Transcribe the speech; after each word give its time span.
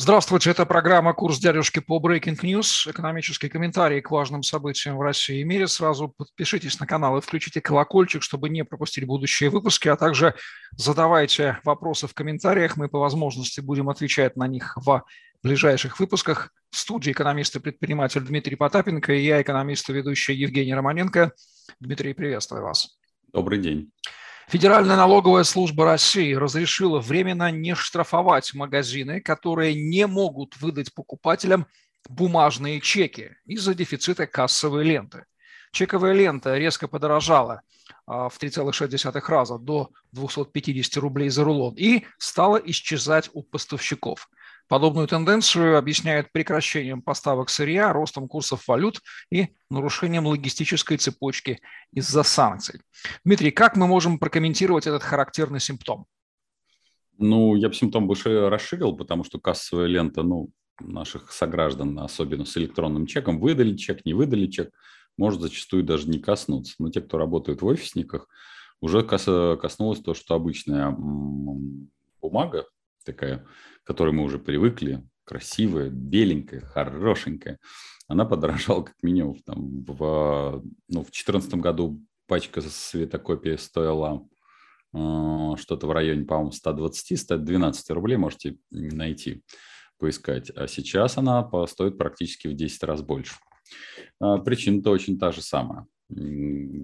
Здравствуйте, 0.00 0.50
это 0.50 0.64
программа 0.64 1.12
«Курс 1.12 1.40
дядюшки» 1.40 1.80
по 1.80 1.98
Breaking 1.98 2.38
News. 2.40 2.88
Экономические 2.88 3.50
комментарии 3.50 4.00
к 4.00 4.12
важным 4.12 4.44
событиям 4.44 4.96
в 4.96 5.00
России 5.00 5.40
и 5.40 5.44
мире. 5.44 5.66
Сразу 5.66 6.14
подпишитесь 6.16 6.78
на 6.78 6.86
канал 6.86 7.18
и 7.18 7.20
включите 7.20 7.60
колокольчик, 7.60 8.22
чтобы 8.22 8.48
не 8.48 8.64
пропустить 8.64 9.04
будущие 9.06 9.50
выпуски, 9.50 9.88
а 9.88 9.96
также 9.96 10.36
задавайте 10.76 11.58
вопросы 11.64 12.06
в 12.06 12.14
комментариях. 12.14 12.76
Мы 12.76 12.88
по 12.88 13.00
возможности 13.00 13.60
будем 13.60 13.88
отвечать 13.88 14.36
на 14.36 14.46
них 14.46 14.76
в 14.76 15.02
ближайших 15.42 15.98
выпусках. 15.98 16.52
В 16.70 16.78
студии 16.78 17.10
экономист 17.10 17.56
и 17.56 17.60
предприниматель 17.60 18.20
Дмитрий 18.20 18.54
Потапенко 18.54 19.12
и 19.12 19.24
я, 19.24 19.42
экономист 19.42 19.90
и 19.90 19.92
ведущий 19.92 20.34
Евгений 20.34 20.74
Романенко. 20.74 21.32
Дмитрий, 21.80 22.14
приветствую 22.14 22.62
вас. 22.62 22.96
Добрый 23.32 23.58
день. 23.58 23.90
Федеральная 24.48 24.96
налоговая 24.96 25.44
служба 25.44 25.84
России 25.84 26.32
разрешила 26.32 27.00
временно 27.00 27.50
не 27.50 27.74
штрафовать 27.74 28.54
магазины, 28.54 29.20
которые 29.20 29.74
не 29.74 30.06
могут 30.06 30.56
выдать 30.56 30.94
покупателям 30.94 31.66
бумажные 32.08 32.80
чеки 32.80 33.36
из-за 33.44 33.74
дефицита 33.74 34.26
кассовой 34.26 34.84
ленты. 34.84 35.26
Чековая 35.70 36.14
лента 36.14 36.56
резко 36.56 36.88
подорожала 36.88 37.60
а, 38.06 38.30
в 38.30 38.40
3,6 38.40 39.20
раза 39.28 39.58
до 39.58 39.90
250 40.12 40.96
рублей 40.96 41.28
за 41.28 41.44
рулон 41.44 41.74
и 41.74 42.06
стала 42.16 42.56
исчезать 42.56 43.28
у 43.34 43.42
поставщиков. 43.42 44.30
Подобную 44.68 45.08
тенденцию 45.08 45.78
объясняют 45.78 46.30
прекращением 46.30 47.00
поставок 47.00 47.48
сырья, 47.48 47.92
ростом 47.92 48.28
курсов 48.28 48.68
валют 48.68 49.00
и 49.30 49.48
нарушением 49.70 50.26
логистической 50.26 50.98
цепочки 50.98 51.60
из-за 51.92 52.22
санкций. 52.22 52.82
Дмитрий, 53.24 53.50
как 53.50 53.76
мы 53.76 53.86
можем 53.86 54.18
прокомментировать 54.18 54.86
этот 54.86 55.02
характерный 55.02 55.60
симптом? 55.60 56.04
Ну, 57.16 57.56
я 57.56 57.68
бы 57.68 57.74
симптом 57.74 58.06
больше 58.06 58.48
расширил, 58.50 58.94
потому 58.94 59.24
что 59.24 59.40
кассовая 59.40 59.86
лента, 59.86 60.22
ну, 60.22 60.50
наших 60.80 61.32
сограждан, 61.32 61.98
особенно 61.98 62.44
с 62.44 62.56
электронным 62.58 63.06
чеком, 63.06 63.40
выдали 63.40 63.74
чек, 63.74 64.04
не 64.04 64.12
выдали 64.12 64.46
чек, 64.46 64.70
может 65.16 65.40
зачастую 65.40 65.82
даже 65.82 66.08
не 66.08 66.18
коснуться. 66.18 66.74
Но 66.78 66.90
те, 66.90 67.00
кто 67.00 67.16
работает 67.16 67.62
в 67.62 67.66
офисниках, 67.66 68.28
уже 68.80 69.02
коснулось 69.02 70.00
то, 70.00 70.14
что 70.14 70.34
обычная 70.34 70.94
бумага 72.20 72.66
такая 73.12 73.46
которой 73.88 74.12
мы 74.12 74.22
уже 74.24 74.38
привыкли, 74.38 75.02
красивая, 75.24 75.88
беленькая, 75.88 76.60
хорошенькая, 76.60 77.58
она 78.06 78.26
подорожала 78.26 78.82
как 78.82 78.96
минимум 79.02 79.36
там, 79.46 79.82
в, 79.84 80.62
ну, 80.88 81.00
в 81.00 81.10
2014 81.10 81.54
году 81.54 82.02
пачка 82.26 82.60
светокопии 82.60 83.56
стоила 83.56 84.28
э, 84.92 85.52
что-то 85.56 85.86
в 85.86 85.92
районе, 85.92 86.26
по-моему, 86.26 86.50
120-112 86.50 87.92
рублей, 87.94 88.16
можете 88.18 88.58
найти, 88.70 89.42
поискать. 89.98 90.50
А 90.50 90.68
сейчас 90.68 91.16
она 91.16 91.48
стоит 91.66 91.96
практически 91.96 92.48
в 92.48 92.54
10 92.54 92.82
раз 92.84 93.00
больше. 93.00 93.36
А 94.20 94.36
причина-то 94.36 94.90
очень 94.90 95.18
та 95.18 95.32
же 95.32 95.40
самая. 95.40 95.86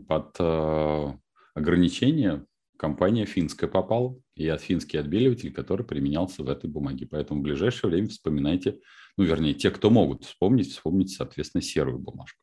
Под 0.08 0.36
э, 0.38 1.12
ограничение 1.54 2.46
компания 2.76 3.24
финская 3.24 3.68
попала, 3.68 4.18
и 4.34 4.48
от 4.48 4.60
финский 4.60 4.98
отбеливатель, 4.98 5.52
который 5.52 5.86
применялся 5.86 6.42
в 6.42 6.48
этой 6.48 6.68
бумаге. 6.68 7.06
Поэтому 7.06 7.40
в 7.40 7.42
ближайшее 7.42 7.90
время 7.90 8.08
вспоминайте, 8.08 8.80
ну, 9.16 9.24
вернее, 9.24 9.54
те, 9.54 9.70
кто 9.70 9.90
могут 9.90 10.24
вспомнить, 10.24 10.72
вспомните, 10.72 11.14
соответственно, 11.14 11.62
серую 11.62 11.98
бумажку. 11.98 12.40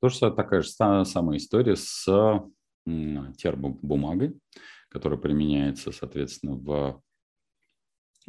Тоже 0.00 0.18
такая 0.18 0.62
же 0.62 0.70
самая 0.70 1.38
история 1.38 1.76
с 1.76 2.04
термобумагой, 2.84 4.36
которая 4.88 5.18
применяется, 5.18 5.92
соответственно, 5.92 6.56
в 6.56 7.02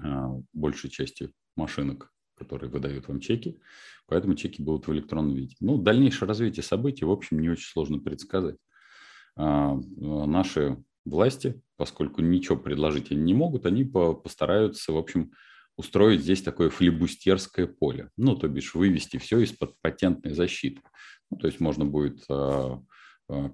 а, 0.02 0.40
большей 0.54 0.90
части 0.90 1.32
машинок, 1.56 2.12
которые 2.36 2.70
выдают 2.70 3.08
вам 3.08 3.20
чеки. 3.20 3.60
Поэтому 4.06 4.36
чеки 4.36 4.62
будут 4.62 4.88
в 4.88 4.94
электронном 4.94 5.36
виде. 5.36 5.56
Ну, 5.60 5.78
дальнейшее 5.78 6.28
развитие 6.28 6.64
событий, 6.64 7.06
в 7.06 7.12
общем, 7.12 7.40
не 7.40 7.50
очень 7.50 7.70
сложно 7.70 8.00
предсказать. 8.00 8.58
А, 9.36 9.76
наши 9.98 10.78
власти, 11.06 11.62
поскольку 11.78 12.22
ничего 12.22 12.58
предложить 12.58 13.12
они 13.12 13.22
не 13.22 13.34
могут, 13.34 13.66
они 13.66 13.84
постараются, 13.84 14.92
в 14.94 14.98
общем, 14.98 15.32
устроить 15.76 16.22
здесь 16.22 16.42
такое 16.42 16.70
флебустерское 16.70 17.68
поле. 17.68 18.10
Ну, 18.18 18.36
то 18.36 18.48
бишь 18.48 18.76
вывести 18.76 19.18
все 19.18 19.40
из-под 19.40 19.80
патентной 19.82 20.34
защиты. 20.34 20.82
Ну, 21.30 21.38
то 21.38 21.48
есть 21.48 21.60
можно 21.60 21.84
будет 21.84 22.24
э, 22.30 22.78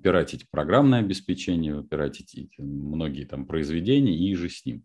пиратить 0.04 0.50
программное 0.50 1.00
обеспечение, 1.00 1.84
пиратить 1.84 2.36
многие 2.58 3.26
там 3.26 3.46
произведения 3.46 4.18
и 4.18 4.36
же 4.36 4.50
с 4.50 4.66
ним. 4.66 4.84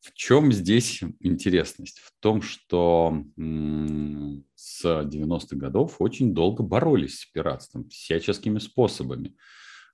В 0.00 0.12
чем 0.14 0.52
здесь 0.52 1.00
интересность? 1.20 2.00
В 2.00 2.12
том, 2.20 2.42
что 2.42 3.24
с 3.36 4.84
90-х 4.84 5.56
годов 5.56 5.96
очень 6.00 6.34
долго 6.34 6.64
боролись 6.64 7.20
с 7.20 7.26
пиратством 7.26 7.88
всяческими 7.88 8.58
способами. 8.58 9.36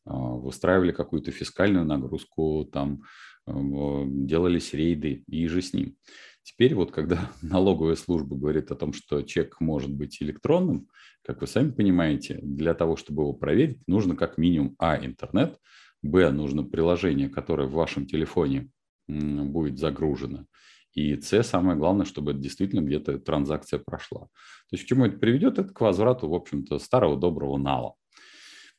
А, 0.09 0.17
выстраивали 0.17 0.93
какую-то 0.93 1.31
фискальную 1.31 1.85
нагрузку, 1.85 2.69
там 2.73 3.03
делались 3.47 4.75
рейды 4.75 5.25
и 5.27 5.47
же 5.47 5.63
с 5.63 5.73
ним. 5.73 5.97
Теперь 6.43 6.75
вот 6.75 6.93
когда 6.93 7.31
налоговая 7.43 7.97
служба 7.97 8.37
говорит 8.37 8.71
о 8.71 8.75
том, 8.75 8.93
что 8.93 9.23
чек 9.23 9.61
может 9.61 9.93
быть 9.93 10.23
электронным, 10.23 10.89
как 11.23 11.41
вы 11.43 11.47
сами 11.47 11.71
понимаете, 11.71 12.41
для 12.43 12.75
того, 12.75 12.97
чтобы 12.97 13.23
его 13.23 13.33
проверить, 13.35 13.81
нужно 13.87 14.17
как 14.17 14.39
минимум 14.39 14.75
а. 14.79 14.97
интернет, 15.05 15.59
б. 16.03 16.31
нужно 16.31 16.63
приложение, 16.63 17.29
которое 17.29 17.69
в 17.69 17.73
вашем 17.73 18.07
телефоне 18.07 18.71
будет 19.09 19.79
загружено, 19.79 20.47
и 20.93 21.21
С, 21.21 21.43
самое 21.43 21.79
главное, 21.79 22.07
чтобы 22.07 22.33
это 22.33 22.41
действительно 22.41 22.81
где-то 22.81 23.19
транзакция 23.19 23.79
прошла. 23.79 24.23
То 24.23 24.73
есть 24.73 24.85
к 24.85 24.89
чему 24.89 25.07
это 25.07 25.19
приведет? 25.19 25.59
Это 25.59 25.73
к 25.73 25.81
возврату, 25.81 26.29
в 26.29 26.35
общем-то, 26.35 26.79
старого 26.79 27.17
доброго 27.17 27.57
нала. 27.57 27.95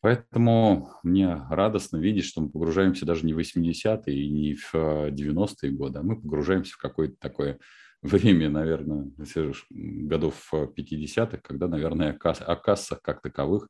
Поэтому 0.01 0.91
мне 1.03 1.45
радостно 1.49 1.97
видеть, 1.97 2.25
что 2.25 2.41
мы 2.41 2.49
погружаемся 2.49 3.05
даже 3.05 3.25
не 3.25 3.33
в 3.33 3.39
80-е 3.39 4.15
и 4.15 4.29
не 4.29 4.55
в 4.55 4.73
90-е 4.73 5.71
годы, 5.71 5.99
а 5.99 6.03
мы 6.03 6.19
погружаемся 6.19 6.73
в 6.73 6.77
какое-то 6.77 7.15
такое 7.19 7.59
время, 8.01 8.49
наверное, 8.49 9.11
годов 9.69 10.53
50-х, 10.53 11.39
когда, 11.43 11.67
наверное, 11.67 12.17
о 12.21 12.55
кассах 12.55 13.01
как 13.01 13.21
таковых 13.21 13.67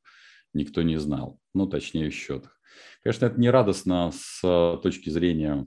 никто 0.54 0.82
не 0.82 0.98
знал, 0.98 1.40
ну, 1.54 1.68
точнее, 1.68 2.10
в 2.10 2.14
счетах. 2.14 2.60
Конечно, 3.04 3.26
это 3.26 3.40
не 3.40 3.50
радостно 3.50 4.12
с 4.14 4.42
точки 4.84 5.10
зрения 5.10 5.66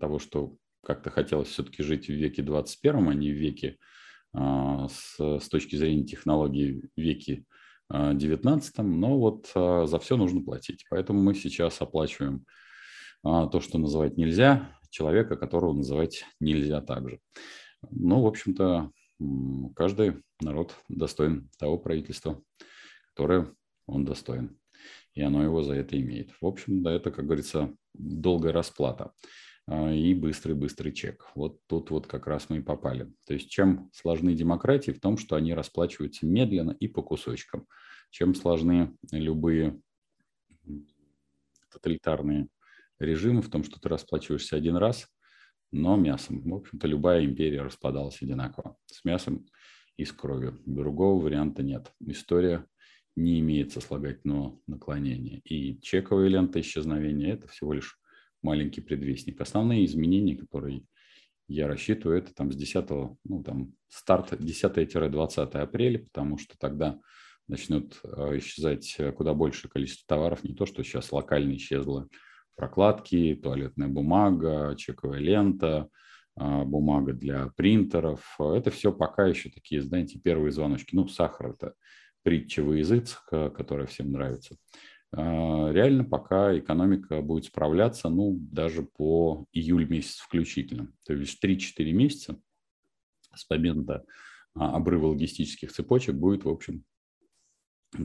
того, 0.00 0.18
что 0.18 0.56
как-то 0.84 1.10
хотелось 1.10 1.48
все-таки 1.48 1.82
жить 1.82 2.06
в 2.06 2.12
веке 2.12 2.42
21, 2.42 3.08
а 3.08 3.14
не 3.14 3.30
в 3.30 3.36
веке, 3.36 3.76
а, 4.32 4.88
с, 4.88 5.16
с 5.18 5.48
точки 5.48 5.76
зрения 5.76 6.04
технологий, 6.04 6.84
веке 6.96 7.44
2019, 7.90 8.78
но 8.78 9.18
вот 9.18 9.50
а, 9.54 9.86
за 9.86 9.98
все 9.98 10.16
нужно 10.16 10.42
платить. 10.42 10.84
Поэтому 10.90 11.20
мы 11.20 11.34
сейчас 11.34 11.80
оплачиваем 11.80 12.46
а, 13.24 13.48
то, 13.48 13.60
что 13.60 13.78
называть 13.78 14.16
нельзя, 14.16 14.76
человека, 14.90 15.36
которого 15.36 15.72
называть 15.72 16.24
нельзя 16.38 16.80
также. 16.80 17.20
Ну, 17.90 18.22
в 18.22 18.26
общем-то, 18.26 18.90
каждый 19.74 20.22
народ 20.40 20.74
достоин 20.88 21.50
того 21.58 21.78
правительства, 21.78 22.40
которое 23.08 23.54
он 23.86 24.04
достоин. 24.04 24.58
И 25.14 25.22
оно 25.22 25.42
его 25.42 25.62
за 25.62 25.74
это 25.74 26.00
имеет. 26.00 26.30
В 26.40 26.46
общем, 26.46 26.82
да, 26.82 26.92
это, 26.92 27.10
как 27.10 27.26
говорится, 27.26 27.74
долгая 27.94 28.52
расплата 28.52 29.04
а, 29.04 29.12
и 29.70 30.14
быстрый-быстрый 30.14 30.92
чек. 30.92 31.30
Вот 31.34 31.60
тут 31.66 31.90
вот 31.90 32.06
как 32.06 32.26
раз 32.26 32.48
мы 32.48 32.58
и 32.58 32.62
попали. 32.62 33.12
То 33.26 33.34
есть 33.34 33.48
чем 33.50 33.88
сложны 33.92 34.34
демократии 34.34 34.90
в 34.90 35.00
том, 35.00 35.16
что 35.16 35.36
они 35.36 35.54
расплачиваются 35.54 36.26
медленно 36.26 36.72
и 36.72 36.88
по 36.88 37.02
кусочкам. 37.02 37.66
Чем 38.10 38.34
сложны 38.34 38.96
любые 39.12 39.80
тоталитарные 41.70 42.48
режимы 42.98 43.42
в 43.42 43.48
том, 43.48 43.62
что 43.62 43.80
ты 43.80 43.88
расплачиваешься 43.88 44.56
один 44.56 44.76
раз, 44.76 45.06
но 45.70 45.96
мясом. 45.96 46.42
В 46.42 46.54
общем-то, 46.54 46.88
любая 46.88 47.24
империя 47.24 47.62
распадалась 47.62 48.20
одинаково. 48.20 48.76
С 48.86 49.04
мясом 49.04 49.46
и 49.96 50.04
с 50.04 50.12
кровью. 50.12 50.60
Другого 50.66 51.22
варианта 51.22 51.62
нет. 51.62 51.92
История 52.00 52.66
не 53.14 53.38
имеет 53.38 53.72
сослагательного 53.72 54.58
наклонения. 54.66 55.40
И 55.44 55.80
чековая 55.80 56.26
лента 56.26 56.60
исчезновения– 56.60 57.32
это 57.34 57.46
всего 57.46 57.72
лишь 57.72 57.99
маленький 58.42 58.80
предвестник. 58.80 59.40
Основные 59.40 59.84
изменения, 59.84 60.36
которые 60.36 60.82
я 61.48 61.66
рассчитываю, 61.66 62.18
это 62.18 62.32
там 62.34 62.52
с 62.52 62.56
10, 62.56 62.88
ну 63.24 63.42
там 63.42 63.72
старт 63.88 64.32
10-20 64.32 65.56
апреля, 65.58 65.98
потому 65.98 66.38
что 66.38 66.56
тогда 66.58 67.00
начнут 67.48 68.00
э, 68.04 68.38
исчезать 68.38 68.96
куда 69.16 69.34
большее 69.34 69.70
количество 69.70 70.04
товаров, 70.06 70.44
не 70.44 70.54
то, 70.54 70.66
что 70.66 70.82
сейчас 70.84 71.10
локально 71.10 71.56
исчезло 71.56 72.08
прокладки, 72.54 73.38
туалетная 73.42 73.88
бумага, 73.88 74.74
чековая 74.76 75.18
лента, 75.18 75.88
а, 76.36 76.64
бумага 76.64 77.12
для 77.12 77.48
принтеров. 77.56 78.36
Это 78.38 78.70
все 78.70 78.92
пока 78.92 79.26
еще 79.26 79.50
такие, 79.50 79.82
знаете, 79.82 80.18
первые 80.18 80.52
звоночки. 80.52 80.94
Ну, 80.94 81.08
сахар– 81.08 81.50
это 81.54 81.74
притча 82.22 82.62
во 82.62 82.76
языцах, 82.76 83.26
которая 83.54 83.86
всем 83.86 84.12
нравится. 84.12 84.56
А, 85.12 85.70
реально 85.72 86.04
пока 86.04 86.56
экономика 86.58 87.20
будет 87.20 87.46
справляться, 87.46 88.08
ну, 88.08 88.36
даже 88.40 88.82
по 88.82 89.46
июль 89.52 89.88
месяц 89.88 90.18
включительно. 90.18 90.92
То 91.04 91.14
есть 91.14 91.42
3-4 91.42 91.92
месяца 91.92 92.40
с 93.34 93.48
момента 93.48 94.04
а, 94.54 94.76
обрыва 94.76 95.08
логистических 95.08 95.72
цепочек 95.72 96.14
будет, 96.14 96.44
в 96.44 96.48
общем, 96.48 96.84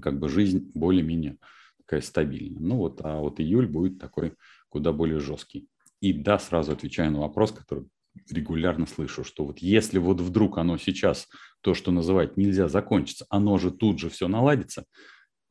как 0.01 0.19
бы 0.19 0.29
жизнь 0.29 0.71
более-менее 0.73 1.37
такая 1.77 2.01
стабильная. 2.01 2.61
Ну 2.61 2.77
вот, 2.77 3.01
а 3.03 3.19
вот 3.19 3.39
июль 3.39 3.67
будет 3.67 3.99
такой 3.99 4.33
куда 4.69 4.91
более 4.91 5.19
жесткий. 5.19 5.67
И 6.01 6.13
да, 6.13 6.39
сразу 6.39 6.71
отвечаю 6.71 7.11
на 7.11 7.19
вопрос, 7.19 7.51
который 7.51 7.87
регулярно 8.29 8.85
слышу, 8.85 9.23
что 9.23 9.45
вот 9.45 9.59
если 9.59 9.99
вот 9.99 10.21
вдруг 10.21 10.57
оно 10.57 10.77
сейчас, 10.77 11.27
то, 11.61 11.73
что 11.73 11.91
называть 11.91 12.37
нельзя 12.37 12.67
закончиться, 12.67 13.25
оно 13.29 13.57
же 13.57 13.71
тут 13.71 13.99
же 13.99 14.09
все 14.09 14.27
наладится, 14.27 14.85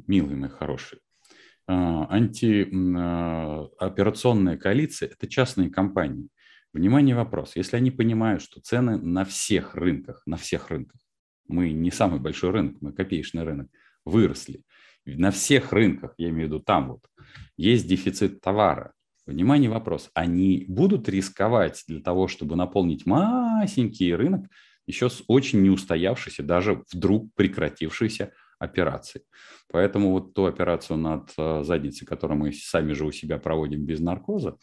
милые 0.06 0.36
мои 0.36 0.50
хорошие, 0.50 1.00
антиоперационная 1.66 4.56
коалиция– 4.56 5.08
это 5.10 5.28
частные 5.28 5.70
компании. 5.70 6.28
Внимание, 6.72 7.14
вопрос. 7.14 7.52
Если 7.54 7.76
они 7.76 7.90
понимают, 7.90 8.42
что 8.42 8.60
цены 8.60 8.98
на 8.98 9.24
всех 9.24 9.74
рынках, 9.74 10.22
на 10.26 10.36
всех 10.36 10.70
рынках, 10.70 11.00
мы 11.46 11.72
не 11.72 11.90
самый 11.90 12.20
большой 12.20 12.50
рынок, 12.50 12.76
мы 12.80 12.92
копеечный 12.92 13.44
рынок, 13.44 13.68
выросли. 14.04 14.62
На 15.06 15.30
всех 15.30 15.72
рынках, 15.72 16.14
я 16.18 16.30
имею 16.30 16.48
в 16.48 16.52
виду 16.52 16.60
там 16.60 16.88
вот, 16.88 17.06
есть 17.56 17.86
дефицит 17.86 18.40
товара. 18.40 18.92
Внимание, 19.26 19.70
вопрос. 19.70 20.10
Они 20.14 20.64
будут 20.68 21.08
рисковать 21.08 21.84
для 21.86 22.00
того, 22.00 22.28
чтобы 22.28 22.56
наполнить 22.56 23.06
масенький 23.06 24.14
рынок 24.14 24.46
еще 24.86 25.08
с 25.08 25.22
очень 25.28 25.62
неустоявшейся, 25.62 26.42
даже 26.42 26.82
вдруг 26.92 27.32
прекратившейся 27.34 28.32
операции. 28.58 29.22
Поэтому 29.70 30.10
вот 30.10 30.34
ту 30.34 30.46
операцию 30.46 30.96
над 30.96 31.30
э, 31.36 31.62
задницей, 31.64 32.06
которую 32.06 32.38
мы 32.38 32.52
сами 32.52 32.92
же 32.92 33.06
у 33.06 33.12
себя 33.12 33.38
проводим 33.38 33.84
без 33.84 34.00
наркоза, 34.00 34.56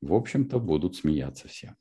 в 0.00 0.14
общем-то, 0.14 0.58
будут 0.58 0.96
смеяться 0.96 1.48
все. 1.48 1.74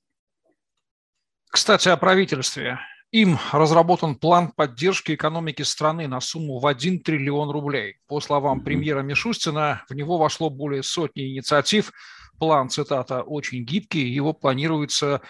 Кстати, 1.49 1.89
о 1.89 1.97
правительстве. 1.97 2.79
Им 3.11 3.39
разработан 3.51 4.15
план 4.15 4.51
поддержки 4.51 5.15
экономики 5.15 5.63
страны 5.63 6.07
на 6.07 6.21
сумму 6.21 6.59
в 6.59 6.67
1 6.67 7.01
триллион 7.01 7.49
рублей. 7.49 7.95
По 8.07 8.19
словам 8.19 8.61
премьера 8.63 9.01
Мишустина, 9.01 9.83
в 9.89 9.95
него 9.95 10.19
вошло 10.19 10.51
более 10.51 10.83
сотни 10.83 11.27
инициатив. 11.31 11.91
План, 12.37 12.69
цитата, 12.69 13.23
очень 13.23 13.65
гибкий, 13.65 14.07
его 14.07 14.33
планируется 14.33 15.21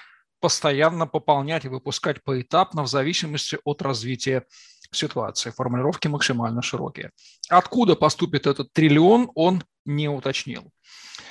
постоянно 0.41 1.07
пополнять 1.07 1.65
и 1.65 1.69
выпускать 1.69 2.21
поэтапно 2.23 2.83
в 2.83 2.87
зависимости 2.87 3.57
от 3.63 3.81
развития 3.81 4.45
ситуации. 4.91 5.51
Формулировки 5.51 6.07
максимально 6.07 6.61
широкие. 6.61 7.11
Откуда 7.49 7.95
поступит 7.95 8.47
этот 8.47 8.71
триллион, 8.73 9.31
он 9.35 9.63
не 9.85 10.09
уточнил. 10.09 10.71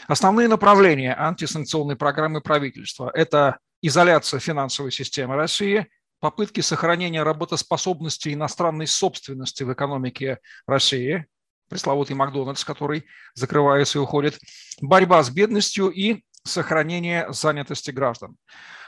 Основные 0.06 0.48
направления 0.48 1.14
антисанкционной 1.14 1.96
программы 1.96 2.40
правительства– 2.40 3.10
это 3.14 3.58
изоляция 3.82 4.40
финансовой 4.40 4.90
системы 4.90 5.36
России, 5.36 5.86
попытки 6.20 6.60
сохранения 6.60 7.22
работоспособности 7.22 8.32
иностранной 8.32 8.86
собственности 8.86 9.62
в 9.62 9.72
экономике 9.72 10.38
России, 10.66 11.26
пресловутый 11.68 12.16
Макдональдс, 12.16 12.64
который 12.64 13.04
закрывается 13.34 13.98
и 13.98 14.00
уходит, 14.00 14.38
борьба 14.80 15.22
с 15.22 15.30
бедностью 15.30 15.90
и 15.90 16.22
сохранение 16.48 17.26
занятости 17.32 17.90
граждан. 17.90 18.36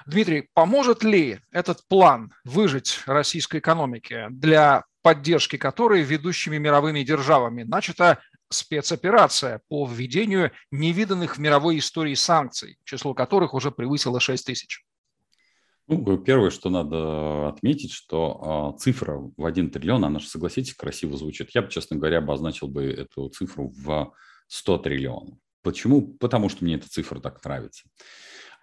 Дмитрий, 0.06 0.48
поможет 0.54 1.04
ли 1.04 1.40
этот 1.52 1.86
план 1.88 2.32
выжить 2.44 3.00
российской 3.06 3.58
экономике, 3.58 4.28
для 4.30 4.84
поддержки 5.02 5.56
которой 5.56 6.02
ведущими 6.02 6.58
мировыми 6.58 7.02
державами 7.02 7.62
начата 7.62 8.18
спецоперация 8.50 9.60
по 9.68 9.86
введению 9.86 10.50
невиданных 10.70 11.36
в 11.36 11.40
мировой 11.40 11.78
истории 11.78 12.14
санкций, 12.14 12.78
число 12.84 13.14
которых 13.14 13.54
уже 13.54 13.70
превысило 13.70 14.20
6 14.20 14.44
тысяч? 14.44 14.84
Ну, 15.86 16.18
первое, 16.18 16.50
что 16.50 16.70
надо 16.70 17.48
отметить, 17.48 17.92
что 17.92 18.74
э, 18.76 18.78
цифра 18.78 19.18
в 19.36 19.44
1 19.44 19.70
триллион, 19.70 20.04
она 20.04 20.20
же, 20.20 20.28
согласитесь, 20.28 20.74
красиво 20.74 21.16
звучит. 21.16 21.50
Я 21.52 21.62
бы, 21.62 21.68
честно 21.68 21.96
говоря, 21.96 22.18
обозначил 22.18 22.68
бы 22.68 22.84
эту 22.84 23.28
цифру 23.30 23.72
в 23.76 24.12
100 24.46 24.78
триллионов. 24.78 25.38
Почему? 25.62 26.14
Потому 26.14 26.48
что 26.48 26.64
мне 26.64 26.76
эта 26.76 26.88
цифра 26.88 27.20
так 27.20 27.44
нравится. 27.44 27.84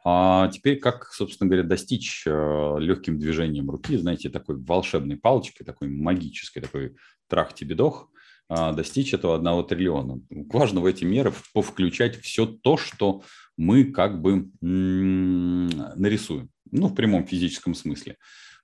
А 0.04 0.48
теперь 0.50 0.80
как, 0.80 1.12
собственно 1.12 1.50
говоря, 1.50 1.68
достичь 1.68 2.24
э, 2.26 2.76
легким 2.80 3.20
движением 3.20 3.70
руки, 3.70 3.98
знаете, 3.98 4.30
такой 4.30 4.56
волшебной 4.58 5.18
палочкой, 5.18 5.66
такой 5.66 5.90
магической, 5.90 6.62
такой 6.62 6.96
трах-тебе-дох, 7.28 8.10
э, 8.50 8.74
достичь 8.74 9.14
этого 9.14 9.36
одного 9.36 9.64
триллиона. 9.64 10.22
Важно 10.30 10.80
в 10.80 10.86
эти 10.86 11.04
меры 11.04 11.34
повключать 11.54 12.22
все 12.22 12.46
то, 12.46 12.78
что 12.78 13.24
мы 13.58 13.86
как 13.86 14.22
бы 14.22 14.50
нарисуем 14.62 16.50
ну, 16.72 16.88
в 16.88 16.96
прямом 16.96 17.26
физическом 17.26 17.74
смысле. 17.74 18.18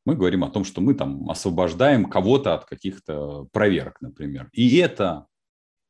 Мы 0.06 0.16
говорим 0.16 0.44
о 0.44 0.50
том, 0.50 0.66
что 0.66 0.82
мы 0.82 0.94
там 0.94 1.30
освобождаем 1.30 2.06
кого-то 2.06 2.54
от 2.56 2.66
каких-то 2.66 3.48
проверок, 3.52 4.02
например. 4.02 4.50
И 4.52 4.78
это, 4.78 5.28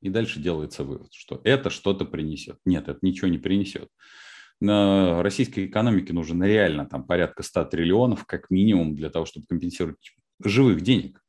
и 0.03 0.09
дальше 0.09 0.39
делается 0.39 0.83
вывод, 0.83 1.13
что 1.13 1.39
это 1.45 1.69
что-то 1.69 2.03
принесет. 2.03 2.57
Нет, 2.65 2.89
это 2.89 2.99
ничего 3.01 3.29
не 3.29 3.37
принесет. 3.37 3.87
На 4.59 5.23
российской 5.23 5.65
экономике 5.65 6.11
нужно 6.11 6.43
реально 6.43 6.85
там 6.85 7.05
порядка 7.05 7.41
100 7.41 7.65
триллионов, 7.65 8.25
как 8.25 8.49
минимум, 8.49 8.95
для 8.95 9.09
того, 9.09 9.25
чтобы 9.25 9.45
компенсировать 9.47 10.13
живых 10.43 10.81
денег. 10.81 11.21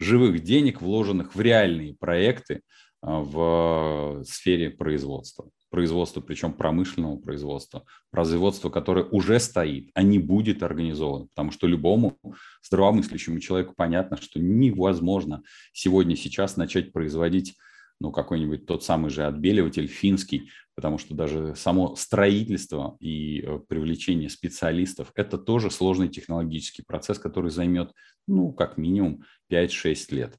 Живых 0.00 0.40
денег, 0.42 0.82
вложенных 0.82 1.36
в 1.36 1.40
реальные 1.40 1.94
проекты 1.94 2.62
а, 3.00 3.20
в 3.20 4.24
сфере 4.24 4.70
производства 4.70 5.48
производства, 5.68 6.20
причем 6.20 6.52
промышленного 6.52 7.16
производства, 7.16 7.84
производства, 8.10 8.70
которое 8.70 9.04
уже 9.04 9.38
стоит, 9.40 9.90
а 9.94 10.02
не 10.02 10.18
будет 10.18 10.62
организовано. 10.62 11.26
Потому 11.26 11.50
что 11.50 11.66
любому 11.66 12.18
здравомыслящему 12.62 13.40
человеку 13.40 13.74
понятно, 13.76 14.16
что 14.16 14.40
невозможно 14.40 15.42
сегодня, 15.72 16.16
сейчас 16.16 16.56
начать 16.56 16.92
производить 16.92 17.56
ну, 18.00 18.12
какой-нибудь 18.12 18.66
тот 18.66 18.84
самый 18.84 19.10
же 19.10 19.24
отбеливатель 19.24 19.86
финский, 19.86 20.50
потому 20.74 20.98
что 20.98 21.14
даже 21.14 21.54
само 21.56 21.96
строительство 21.96 22.96
и 23.00 23.40
э, 23.40 23.58
привлечение 23.68 24.28
специалистов– 24.28 25.10
это 25.14 25.38
тоже 25.38 25.70
сложный 25.70 26.08
технологический 26.08 26.82
процесс, 26.86 27.18
который 27.18 27.50
займет, 27.50 27.92
ну, 28.26 28.52
как 28.52 28.76
минимум 28.76 29.24
5-6 29.50 30.14
лет. 30.14 30.38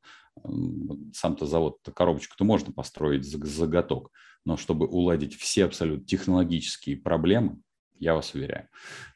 Сам-то 1.14 1.48
завод, 1.48 1.80
коробочку-то 1.96 2.46
можно 2.46 2.72
построить 2.72 3.26
заготок, 3.26 4.12
но 4.46 4.56
чтобы 4.56 4.86
уладить 4.86 5.36
все 5.36 5.66
абсолютно 5.66 6.06
технологические 6.06 6.98
проблемы, 6.98 7.60
я 8.00 8.16
вас 8.16 8.34
уверяю, 8.34 8.68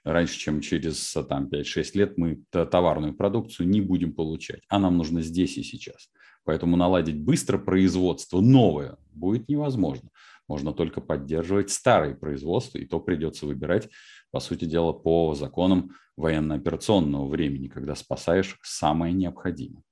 раньше, 0.04 0.38
чем 0.38 0.62
через 0.62 1.16
там, 1.30 1.48
5-6 1.48 1.92
лет 1.94 2.18
мы 2.18 2.44
товарную 2.52 3.14
продукцию 3.14 3.68
не 3.68 3.82
будем 3.82 4.14
получать, 4.14 4.62
а 4.68 4.80
нам 4.80 4.98
нужно 4.98 5.22
здесь 5.22 5.58
и 5.58 5.64
сейчас. 5.64 6.10
Поэтому 6.44 6.76
наладить 6.76 7.20
быстро 7.20 7.58
производство 7.58 8.42
новое 8.42 8.98
будет 9.14 9.48
невозможно. 9.50 10.10
Можно 10.48 10.74
только 10.74 11.00
поддерживать 11.00 11.70
старые 11.70 12.16
производства, 12.16 12.78
и 12.78 12.86
то 12.86 13.00
придется 13.00 13.46
выбирать, 13.46 13.90
по 14.32 14.40
сути 14.40 14.66
дела, 14.66 14.94
по 14.94 15.36
законам 15.36 15.92
военно-операционного 16.18 17.28
времени, 17.28 17.68
когда 17.68 17.96
спасаешь 17.96 18.58
самое 18.64 19.14
необходимое. 19.14 19.84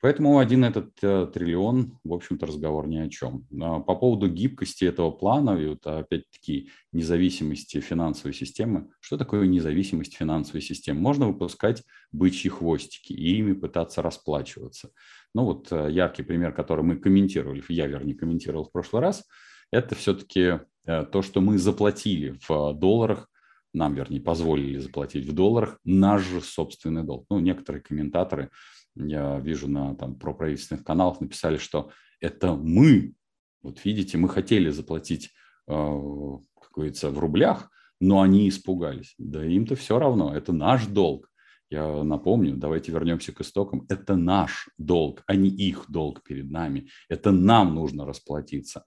Поэтому 0.00 0.38
один 0.38 0.64
этот 0.64 0.92
э, 1.02 1.28
триллион, 1.32 1.98
в 2.02 2.12
общем-то, 2.12 2.46
разговор 2.46 2.86
ни 2.86 2.96
о 2.96 3.08
чем. 3.08 3.46
А 3.60 3.80
по 3.80 3.94
поводу 3.94 4.28
гибкости 4.28 4.84
этого 4.84 5.10
плана 5.10 5.50
и 5.58 5.66
вот, 5.66 5.86
опять-таки 5.86 6.70
независимости 6.92 7.80
финансовой 7.80 8.32
системы. 8.32 8.90
Что 9.00 9.18
такое 9.18 9.46
независимость 9.46 10.16
финансовой 10.16 10.62
системы? 10.62 11.00
Можно 11.00 11.28
выпускать 11.28 11.82
бычьи 12.12 12.50
хвостики 12.50 13.12
и 13.12 13.38
ими 13.38 13.52
пытаться 13.52 14.02
расплачиваться. 14.02 14.90
Ну 15.34 15.44
вот 15.44 15.70
э, 15.70 15.88
яркий 15.90 16.22
пример, 16.22 16.52
который 16.52 16.84
мы 16.84 16.96
комментировали, 16.96 17.62
я, 17.68 17.86
вернее, 17.86 18.14
комментировал 18.14 18.64
в 18.64 18.72
прошлый 18.72 19.02
раз, 19.02 19.24
это 19.70 19.94
все-таки 19.94 20.60
э, 20.86 21.04
то, 21.04 21.22
что 21.22 21.40
мы 21.40 21.58
заплатили 21.58 22.38
в 22.48 22.72
долларах 22.74 23.29
нам, 23.72 23.94
вернее, 23.94 24.20
позволили 24.20 24.78
заплатить 24.78 25.26
в 25.26 25.32
долларах 25.32 25.78
наш 25.84 26.22
же 26.22 26.40
собственный 26.40 27.04
долг. 27.04 27.26
Ну, 27.30 27.38
некоторые 27.38 27.82
комментаторы, 27.82 28.50
я 28.96 29.38
вижу 29.38 29.68
на 29.68 29.94
там 29.94 30.16
проправительственных 30.16 30.84
каналах, 30.84 31.20
написали, 31.20 31.56
что 31.56 31.90
это 32.20 32.54
мы, 32.54 33.14
вот 33.62 33.84
видите, 33.84 34.18
мы 34.18 34.28
хотели 34.28 34.70
заплатить, 34.70 35.30
э, 35.68 35.72
как 35.72 36.70
говорится, 36.74 37.10
в 37.10 37.18
рублях, 37.18 37.70
но 38.00 38.22
они 38.22 38.48
испугались. 38.48 39.14
Да 39.18 39.44
им-то 39.44 39.76
все 39.76 39.98
равно, 39.98 40.34
это 40.34 40.52
наш 40.52 40.86
долг. 40.86 41.29
Я 41.70 42.02
напомню, 42.02 42.56
давайте 42.56 42.90
вернемся 42.90 43.32
к 43.32 43.40
истокам. 43.42 43.86
Это 43.88 44.16
наш 44.16 44.68
долг, 44.76 45.22
а 45.26 45.36
не 45.36 45.48
их 45.48 45.84
долг 45.88 46.24
перед 46.24 46.50
нами. 46.50 46.88
Это 47.08 47.30
нам 47.30 47.76
нужно 47.76 48.04
расплатиться. 48.04 48.84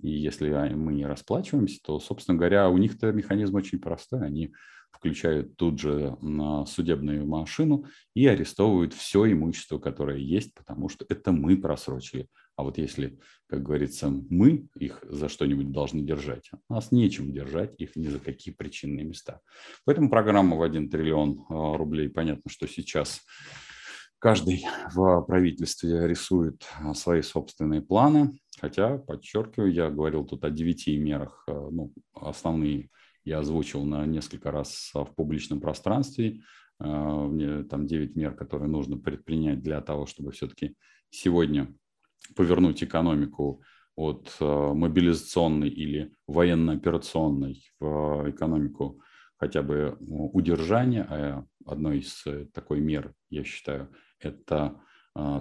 И 0.00 0.10
если 0.10 0.48
мы 0.74 0.92
не 0.92 1.06
расплачиваемся, 1.06 1.80
то, 1.82 1.98
собственно 1.98 2.38
говоря, 2.38 2.68
у 2.68 2.78
них-то 2.78 3.10
механизм 3.10 3.56
очень 3.56 3.80
простой. 3.80 4.24
Они 4.24 4.54
включают 4.92 5.56
тут 5.56 5.78
же 5.80 6.16
на 6.20 6.66
судебную 6.66 7.26
машину 7.26 7.86
и 8.14 8.26
арестовывают 8.26 8.92
все 8.92 9.30
имущество, 9.32 9.78
которое 9.78 10.18
есть, 10.18 10.52
потому 10.54 10.88
что 10.88 11.06
это 11.08 11.32
мы 11.32 11.56
просрочили. 11.56 12.28
А 12.56 12.62
вот 12.62 12.76
если, 12.76 13.18
как 13.46 13.62
говорится, 13.62 14.10
мы 14.10 14.68
их 14.78 15.02
за 15.08 15.30
что-нибудь 15.30 15.72
должны 15.72 16.02
держать, 16.02 16.50
нас 16.68 16.92
нечем 16.92 17.32
держать 17.32 17.74
их 17.78 17.96
ни 17.96 18.08
за 18.08 18.18
какие 18.18 18.52
причинные 18.52 19.06
места. 19.06 19.40
Поэтому 19.86 20.10
программа 20.10 20.56
в 20.56 20.62
1 20.62 20.90
триллион 20.90 21.46
а, 21.48 21.76
рублей, 21.78 22.10
понятно, 22.10 22.50
что 22.50 22.68
сейчас 22.68 23.22
каждый 24.18 24.66
в 24.92 25.22
правительстве 25.22 26.06
рисует 26.06 26.66
а, 26.78 26.92
свои 26.92 27.22
собственные 27.22 27.80
планы. 27.80 28.38
Хотя, 28.60 28.98
подчеркиваю, 28.98 29.72
я 29.72 29.88
говорил 29.88 30.26
тут 30.26 30.44
о 30.44 30.50
девяти 30.50 30.98
мерах, 30.98 31.44
а, 31.48 31.70
ну, 31.70 31.94
основные 32.14 32.90
я 33.24 33.40
озвучил 33.40 33.84
на 33.84 34.06
несколько 34.06 34.50
раз 34.50 34.90
в 34.94 35.12
публичном 35.14 35.60
пространстве. 35.60 36.42
Там 36.78 37.86
девять 37.86 38.16
мер, 38.16 38.34
которые 38.34 38.68
нужно 38.68 38.96
предпринять 38.96 39.60
для 39.60 39.80
того, 39.82 40.06
чтобы 40.06 40.32
все-таки 40.32 40.74
сегодня 41.10 41.74
повернуть 42.34 42.82
экономику 42.82 43.62
от 43.96 44.34
э, 44.40 44.44
мобилизационной 44.44 45.68
или 45.68 46.12
военно-операционной 46.26 47.70
в 47.80 48.30
экономику 48.30 49.02
хотя 49.36 49.62
бы 49.62 49.96
удержания. 50.00 51.06
А 51.08 51.44
одной 51.66 51.98
из 51.98 52.22
э, 52.26 52.46
такой 52.54 52.80
мер, 52.80 53.14
я 53.28 53.44
считаю, 53.44 53.90
это 54.18 54.80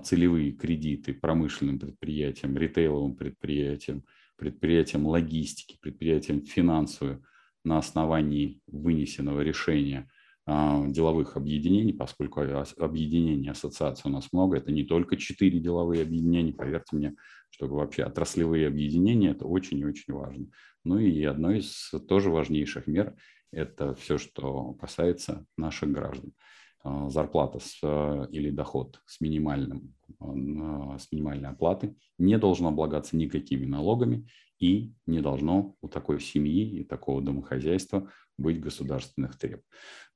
целевые 0.03 0.51
кредиты 0.51 1.13
промышленным 1.13 1.77
предприятиям, 1.77 2.57
ритейловым 2.57 3.15
предприятиям, 3.15 4.03
предприятиям 4.35 5.05
логистики, 5.05 5.77
предприятиям 5.79 6.41
финансовым 6.41 7.23
на 7.63 7.77
основании 7.77 8.61
вынесенного 8.67 9.41
решения 9.41 10.09
а, 10.45 10.83
деловых 10.87 11.37
объединений, 11.37 11.93
поскольку 11.93 12.41
объединений 12.41 13.49
ассоциаций 13.49 14.09
у 14.09 14.13
нас 14.13 14.29
много, 14.31 14.57
это 14.57 14.71
не 14.71 14.83
только 14.83 15.15
четыре 15.15 15.59
деловые 15.59 16.01
объединения, 16.01 16.53
поверьте 16.53 16.95
мне, 16.95 17.15
что 17.51 17.67
вообще 17.67 18.03
отраслевые 18.03 18.67
объединения– 18.67 19.29
это 19.31 19.45
очень 19.45 19.77
и 19.79 19.85
очень 19.85 20.13
важно. 20.13 20.47
Ну 20.83 20.97
и 20.97 21.23
одно 21.23 21.51
из 21.51 21.91
тоже 22.07 22.29
важнейших 22.29 22.87
мер– 22.87 23.15
это 23.51 23.93
все, 23.93 24.17
что 24.17 24.73
касается 24.73 25.45
наших 25.57 25.91
граждан. 25.91 26.33
А, 26.81 27.09
зарплата 27.09 27.59
с, 27.59 27.79
э, 27.83 28.27
или 28.31 28.51
доход 28.51 29.01
с, 29.05 29.19
минимальным, 29.19 29.93
а, 30.19 30.97
с 30.97 31.11
минимальной 31.11 31.49
оплаты 31.49 31.95
не 32.17 32.37
должен 32.37 32.67
облагаться 32.67 33.17
никакими 33.17 33.65
налогами 33.65 34.27
и 34.59 34.93
не 35.05 35.19
должно 35.19 35.75
у 35.81 35.89
такой 35.89 36.21
семьи 36.21 36.79
и 36.79 36.83
такого 36.85 37.21
домохозяйства 37.21 38.09
быть 38.37 38.61
государственных 38.61 39.37
треб. 39.37 39.61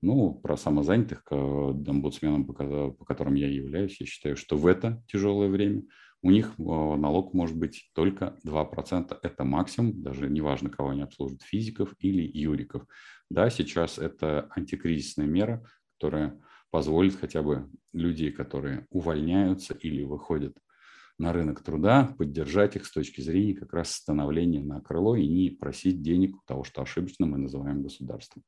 Ну, 0.01 0.33
про 0.33 0.55
самозанятых 0.55 1.23
омбудсменом, 1.29 2.45
по 2.45 3.05
которым 3.05 3.35
я 3.35 3.49
являюсь, 3.49 3.99
я 3.99 4.05
считаю, 4.05 4.37
что 4.37 4.57
в 4.57 4.65
это 4.65 5.03
тяжелое 5.07 5.49
время 5.49 5.83
у 6.21 6.31
них 6.31 6.53
э, 6.57 6.63
налог 6.63 7.33
может 7.33 7.57
быть 7.57 7.89
только 7.93 8.37
2%. 8.45 9.17
Это 9.21 9.43
максимум, 9.43 10.01
даже 10.01 10.29
неважно, 10.29 10.69
кого 10.69 10.91
они 10.91 11.01
обслуживают, 11.01 11.41
физиков 11.41 11.93
или 11.99 12.21
юриков. 12.21 12.85
Да, 13.29 13.49
сейчас 13.49 13.97
это 13.97 14.49
антикризисная 14.55 15.27
мера, 15.27 15.65
которая 15.97 16.39
позволит 16.73 17.15
хотя 17.15 17.43
бы 17.43 17.69
людей, 17.93 18.31
которые 18.31 18.87
увольняются 18.89 19.75
или 19.75 20.03
выходят 20.03 20.57
на 21.19 21.31
рынок 21.31 21.61
труда, 21.61 22.15
поддержать 22.17 22.75
их 22.75 22.87
с 22.87 22.91
точки 22.91 23.21
зрения 23.21 23.53
как 23.53 23.73
раз 23.73 23.91
становления 23.91 24.59
на 24.59 24.81
крыло 24.81 25.15
и 25.15 25.27
не 25.27 25.51
просить 25.51 26.01
денег 26.01 26.35
того, 26.47 26.63
что 26.63 26.81
ошибочно 26.81 27.27
мы 27.27 27.37
называем 27.37 27.83
государством. 27.83 28.41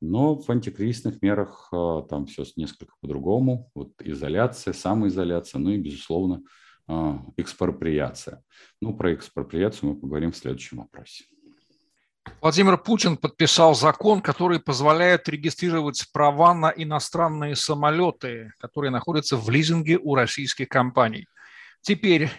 Но 0.00 0.34
в 0.34 0.50
антикризисных 0.50 1.22
мерах 1.22 1.68
а, 1.72 2.02
там 2.02 2.26
все 2.26 2.42
несколько 2.56 2.94
по-другому. 3.00 3.70
Вот 3.76 3.92
изоляция, 4.00 4.72
самоизоляция, 4.72 5.60
ну 5.60 5.70
и, 5.70 5.78
безусловно, 5.78 6.42
а, 6.88 7.24
экспроприация. 7.36 8.42
Ну, 8.80 8.96
про 8.96 9.14
экспроприацию 9.14 9.90
мы 9.90 10.00
поговорим 10.00 10.32
в 10.32 10.36
следующем 10.36 10.78
вопросе. 10.78 11.26
Владимир 12.40 12.76
Путин 12.78 13.16
подписал 13.16 13.74
закон, 13.74 14.20
который 14.20 14.60
позволяет 14.60 15.28
регистрировать 15.28 16.06
права 16.12 16.54
на 16.54 16.70
иностранные 16.70 17.56
самолеты, 17.56 18.52
которые 18.58 18.90
находятся 18.90 19.36
в 19.36 19.48
лизинге 19.50 19.98
у 20.02 20.14
российских 20.14 20.68
компаний. 20.68 21.26
Теперь 21.80 22.30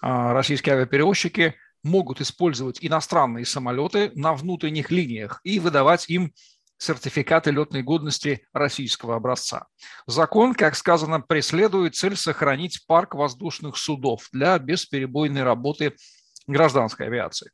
а, 0.00 0.32
российские 0.32 0.74
авиаперевозчики 0.74 1.54
могут 1.82 2.20
использовать 2.20 2.78
иностранные 2.80 3.44
самолеты 3.44 4.10
на 4.14 4.34
внутренних 4.34 4.90
линиях 4.90 5.40
и 5.44 5.58
выдавать 5.58 6.08
им 6.08 6.32
сертификаты 6.78 7.50
летной 7.50 7.82
годности 7.82 8.46
российского 8.52 9.16
образца. 9.16 9.66
Закон, 10.06 10.54
как 10.54 10.76
сказано, 10.76 11.20
преследует 11.20 11.94
цель 11.94 12.16
сохранить 12.16 12.84
парк 12.86 13.14
воздушных 13.14 13.76
судов 13.76 14.28
для 14.32 14.58
бесперебойной 14.58 15.42
работы 15.42 15.96
гражданской 16.46 17.06
авиации. 17.06 17.50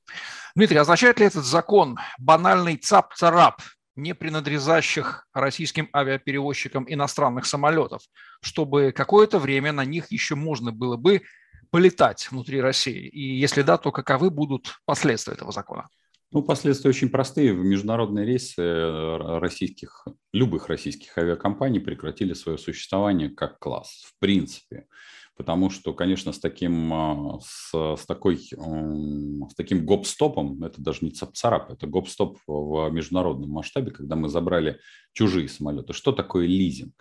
Дмитрий, 0.55 0.79
означает 0.79 1.19
ли 1.21 1.27
этот 1.27 1.45
закон 1.45 1.99
банальный 2.19 2.77
цап-царап 2.77 3.61
не 3.97 4.15
принадлежащих 4.15 5.27
российским 5.35 5.89
авиаперевозчикам 5.95 6.87
иностранных 6.89 7.47
самолетов, 7.47 8.03
чтобы 8.43 8.93
какое-то 8.93 9.39
время 9.39 9.73
на 9.73 9.85
них 9.85 10.11
еще 10.11 10.35
можно 10.35 10.73
было 10.73 10.97
бы 10.97 11.23
полетать 11.71 12.29
внутри 12.31 12.61
России? 12.61 13.09
И 13.09 13.39
если 13.39 13.63
да, 13.63 13.79
то 13.79 13.93
каковы 13.93 14.31
будут 14.31 14.79
последствия 14.85 15.35
этого 15.35 15.53
закона? 15.53 15.89
Ну, 16.31 16.43
последствия 16.43 16.89
очень 16.89 17.11
простые. 17.11 17.53
В 17.53 17.63
международные 17.63 18.25
рейсы 18.25 18.63
э, 18.63 19.39
российских, 19.39 20.07
любых 20.33 20.69
российских 20.69 21.17
авиакомпаний 21.19 21.79
прекратили 21.79 22.33
свое 22.33 22.57
существование 22.57 23.29
как 23.29 23.59
класс, 23.59 24.05
в 24.07 24.19
принципе 24.19 24.87
потому 25.37 25.71
что, 25.71 25.93
конечно, 25.93 26.33
с 26.33 26.39
таким, 26.39 26.93
а, 26.93 27.39
с, 27.41 27.73
с 27.73 28.07
такой, 28.07 28.39
с 28.39 29.55
таким 29.57 29.85
гоп-стопом, 29.85 30.63
это 30.65 30.81
даже 30.81 30.99
не 31.03 31.11
цап-царап, 31.11 31.71
это 31.71 31.87
гоп-стоп 31.87 32.39
в 32.47 32.91
международном 32.91 33.51
масштабе, 33.51 33.91
когда 33.91 34.17
мы 34.17 34.29
забрали 34.29 34.79
чужие 35.13 35.49
самолеты. 35.49 35.93
Что 35.93 36.13
такое 36.13 36.47
лизинг? 36.47 36.95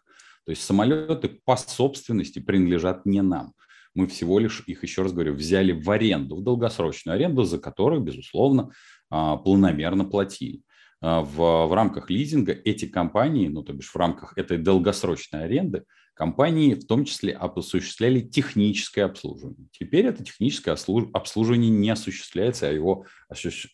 То 0.46 0.52
есть 0.52 0.64
самолеты 0.64 1.40
по 1.46 1.56
собственности 1.56 2.40
принадлежат 2.40 3.06
не 3.06 3.22
нам. 3.22 3.54
Мы 3.94 4.08
всего 4.08 4.40
лишь 4.40 4.64
их, 4.68 4.84
еще 4.84 5.04
раз 5.04 5.12
говорю, 5.12 5.34
взяли 5.34 5.74
в 5.74 5.90
аренду, 5.92 6.38
в 6.38 6.44
долгосрочную 6.44 7.16
аренду, 7.16 7.44
за 7.44 7.60
которую, 7.60 8.02
безусловно, 8.02 8.72
а, 9.10 9.38
планомерно 9.38 10.06
платили. 10.06 10.62
А, 11.02 11.22
в, 11.22 11.68
в 11.68 11.74
рамках 11.74 12.10
лизинга 12.10 12.54
эти 12.54 12.86
компании, 12.86 13.50
ну, 13.50 13.64
то 13.64 13.74
бишь 13.74 13.90
в 13.90 13.96
рамках 13.98 14.38
этой 14.38 14.58
долгосрочной 14.58 15.44
аренды, 15.44 15.84
компании 16.14 16.74
в 16.74 16.86
том 16.86 17.06
числе 17.06 17.34
осуществляли 17.34 18.22
техническое 18.22 19.04
обслуживание. 19.04 19.68
Теперь 19.72 20.06
это 20.06 20.24
техническое 20.24 20.72
обслуживание 20.72 21.70
не 21.70 21.90
осуществляется, 21.90 22.68
а 22.68 22.72
его 22.72 23.06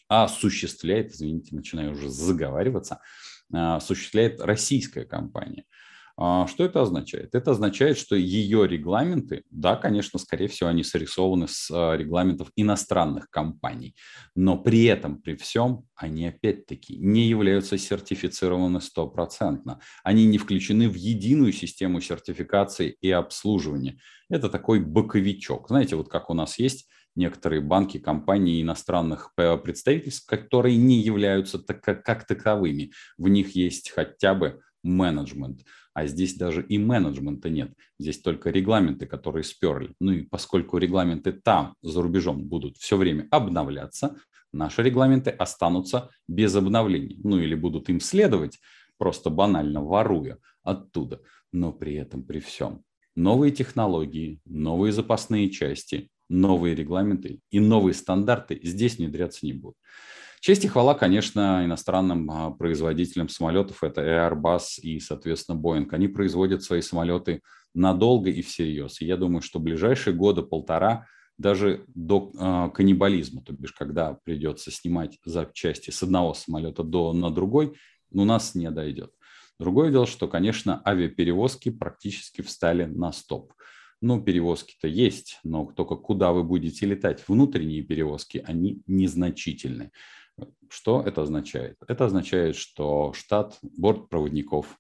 осуществляет, 0.07 1.11
извините, 1.11 1.55
начинаю 1.55 1.91
уже 1.91 2.09
заговариваться, 2.09 2.99
а, 3.53 3.77
осуществляет 3.77 4.41
российская 4.41 5.05
компания– 5.05 5.65
что 6.19 6.63
это 6.63 6.81
означает? 6.81 7.35
Это 7.35 7.51
означает, 7.51 7.97
что 7.97 8.15
ее 8.15 8.67
регламенты, 8.67 9.43
да, 9.51 9.75
конечно, 9.75 10.17
скорее 10.17 10.47
всего, 10.47 10.69
они 10.69 10.83
срисованы 10.83 11.47
с 11.47 11.69
а, 11.71 11.95
регламентов 11.95 12.51
иностранных 12.55 13.29
компаний, 13.29 13.95
но 14.33 14.57
при 14.57 14.85
этом, 14.85 15.21
при 15.21 15.35
всем, 15.35 15.85
они 15.95 16.27
опять-таки 16.27 16.97
не 16.97 17.27
являются 17.27 17.77
сертифицированы 17.77 18.81
стопроцентно. 18.81 19.79
Они 20.03 20.25
не 20.25 20.39
включены 20.39 20.89
в 20.89 20.95
единую 20.95 21.53
систему 21.53 22.01
сертификации 22.01 22.97
и 22.99 23.11
обслуживания. 23.11 23.99
Это 24.27 24.49
такой 24.49 24.79
боковичок. 24.79 25.67
Знаете, 25.67 25.95
вот 25.95 26.09
как 26.09 26.31
у 26.31 26.33
нас 26.33 26.57
есть 26.57 26.87
некоторые 27.17 27.61
банки, 27.61 27.97
компании 27.97 28.61
иностранных 28.61 29.33
представительств, 29.35 30.25
которые 30.27 30.77
не 30.77 31.01
являются 31.01 31.59
так, 31.59 31.81
как, 31.81 32.03
как 32.03 32.25
таковыми. 32.25 32.91
В 33.17 33.27
них 33.27 33.55
есть 33.55 33.89
хотя 33.89 34.33
бы 34.33 34.61
менеджмент 34.83 35.61
а 35.97 36.05
здесь 36.05 36.35
даже 36.35 36.61
и 36.61 36.77
менеджмента 36.77 37.49
нет. 37.49 37.73
Здесь 37.97 38.21
только 38.21 38.51
регламенты, 38.51 39.07
которые 39.07 39.43
сперли. 39.43 39.95
Ну 39.99 40.11
и 40.11 40.21
поскольку 40.21 40.77
регламенты 40.77 41.31
там, 41.31 41.73
за 41.81 42.03
рубежом, 42.03 42.43
будут 42.43 42.77
все 42.77 42.97
время 42.97 43.27
обновляться, 43.31 44.15
наши 44.53 44.83
регламенты 44.83 45.31
останутся 45.31 46.11
без 46.27 46.55
обновлений. 46.55 47.19
Ну 47.23 47.39
или 47.39 47.55
будут 47.55 47.89
им 47.89 47.99
следовать, 47.99 48.59
просто 48.99 49.31
банально 49.31 49.81
воруя 49.81 50.37
оттуда. 50.61 51.19
Но 51.51 51.73
при 51.73 51.95
этом, 51.95 52.21
при 52.21 52.41
всем, 52.41 52.83
новые 53.15 53.51
технологии, 53.51 54.39
новые 54.45 54.93
запасные 54.93 55.49
части, 55.49 56.11
новые 56.29 56.75
регламенты 56.75 57.39
и 57.49 57.59
новые 57.59 57.95
стандарты 57.95 58.59
здесь 58.61 58.99
внедряться 58.99 59.47
не 59.47 59.53
будут. 59.53 59.77
Честь 60.39 60.65
и 60.65 60.67
хвала, 60.67 60.93
конечно, 60.93 61.63
иностранным 61.65 62.29
а, 62.29 62.51
производителям 62.51 63.27
самолетов. 63.29 63.83
Это 63.83 64.01
Airbus 64.01 64.79
и, 64.81 64.99
соответственно, 64.99 65.59
Boeing. 65.59 65.87
Они 65.91 66.07
производят 66.07 66.63
свои 66.63 66.81
самолеты 66.81 67.41
надолго 67.73 68.29
и 68.29 68.41
всерьез. 68.41 69.01
И 69.01 69.05
я 69.05 69.17
думаю, 69.17 69.41
что 69.41 69.59
ближайшие 69.59 70.13
годы 70.13 70.43
полтора 70.43 71.07
даже 71.37 71.85
до 71.93 72.31
э, 72.33 72.71
каннибализма, 72.73 73.43
то 73.43 73.53
бишь 73.53 73.73
когда 73.73 74.17
придется 74.23 74.71
снимать 74.71 75.19
запчасти 75.23 75.91
с 75.91 76.01
одного 76.01 76.33
самолета 76.33 76.81
до, 76.83 77.13
на 77.13 77.29
другой, 77.29 77.77
у 78.11 78.25
нас 78.25 78.55
не 78.55 78.71
дойдет. 78.71 79.11
Другое 79.59 79.91
дело, 79.91 80.07
что, 80.07 80.27
конечно, 80.27 80.81
авиаперевозки 80.85 81.69
практически 81.69 82.41
встали 82.41 82.85
на 82.85 83.11
стоп. 83.11 83.53
Ну, 84.01 84.21
перевозки-то 84.21 84.87
есть, 84.87 85.39
но 85.43 85.65
только 85.65 85.95
куда 85.95 86.31
вы 86.31 86.43
будете 86.43 86.85
летать? 86.85 87.23
Внутренние 87.27 87.81
перевозки, 87.81 88.43
они 88.45 88.83
незначительны. 88.85 89.91
Что 90.69 91.01
это 91.01 91.23
означает? 91.23 91.77
Это 91.87 92.05
означает, 92.05 92.55
что 92.55 93.13
штат 93.13 93.57
бортпроводников, 93.61 94.77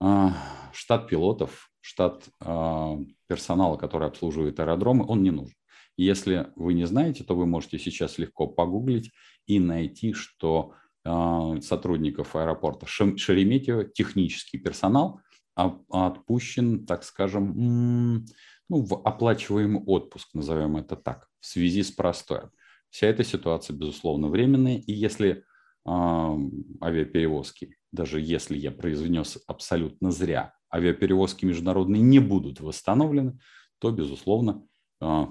а, 0.00 0.34
штат 0.72 1.08
пилотов, 1.08 1.70
штат 1.80 2.28
а, 2.40 2.98
персонала, 3.26 3.76
который 3.76 4.08
обслуживает 4.08 4.58
аэродромы, 4.60 5.06
он 5.06 5.22
не 5.22 5.30
нужен. 5.30 5.54
Если 5.96 6.48
вы 6.56 6.74
не 6.74 6.86
знаете, 6.86 7.22
то 7.22 7.36
вы 7.36 7.46
можете 7.46 7.78
сейчас 7.78 8.18
легко 8.18 8.48
погуглить 8.48 9.12
и 9.46 9.60
найти, 9.60 10.12
что 10.12 10.74
а, 11.04 11.60
сотрудников 11.60 12.34
аэропорта 12.34 12.86
Шереметьево, 12.86 13.84
технический 13.84 14.58
персонал, 14.58 15.20
отпущен, 15.54 16.84
так 16.84 17.04
скажем, 17.04 18.24
ну, 18.68 18.82
в 18.82 18.94
оплачиваемый 19.06 19.82
отпуск, 19.84 20.30
назовем 20.34 20.76
это 20.76 20.96
так, 20.96 21.28
в 21.38 21.46
связи 21.46 21.82
с 21.82 21.92
простоем. 21.92 22.50
Вся 22.94 23.08
эта 23.08 23.24
ситуация, 23.24 23.74
безусловно, 23.74 24.28
временная, 24.28 24.76
и 24.76 24.92
если 24.92 25.42
авиаперевозки, 25.84 27.74
даже 27.90 28.20
если 28.20 28.56
я 28.56 28.70
произнес 28.70 29.36
абсолютно 29.48 30.12
зря, 30.12 30.54
авиаперевозки 30.72 31.44
международные 31.44 32.02
не 32.02 32.20
будут 32.20 32.60
восстановлены, 32.60 33.40
то, 33.80 33.90
безусловно, 33.90 34.64
э, 35.00 35.26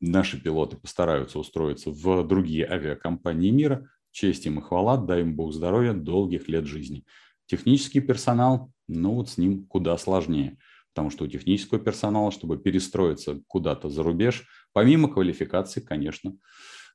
наши 0.00 0.38
пилоты 0.38 0.76
постараются 0.76 1.38
устроиться 1.38 1.92
в 1.92 2.28
другие 2.28 2.66
авиакомпании 2.70 3.52
мира, 3.52 3.88
Честь 4.10 4.44
им 4.44 4.58
и 4.58 4.62
хвала, 4.62 4.98
дай 4.98 5.22
им 5.22 5.34
Бог 5.34 5.54
здоровья, 5.54 5.94
долгих 5.94 6.46
лет 6.46 6.66
жизни. 6.66 7.06
Технический 7.46 8.00
персонал, 8.00 8.70
ну 8.86 9.14
вот 9.14 9.30
с 9.30 9.38
ним 9.38 9.64
куда 9.64 9.96
сложнее, 9.96 10.58
потому 10.92 11.08
что 11.08 11.24
у 11.24 11.26
технического 11.26 11.80
персонала, 11.80 12.30
чтобы 12.30 12.58
перестроиться 12.58 13.40
куда-то 13.46 13.88
за 13.88 14.02
рубеж, 14.02 14.46
помимо 14.74 15.10
квалификации, 15.10 15.80
конечно, 15.80 16.36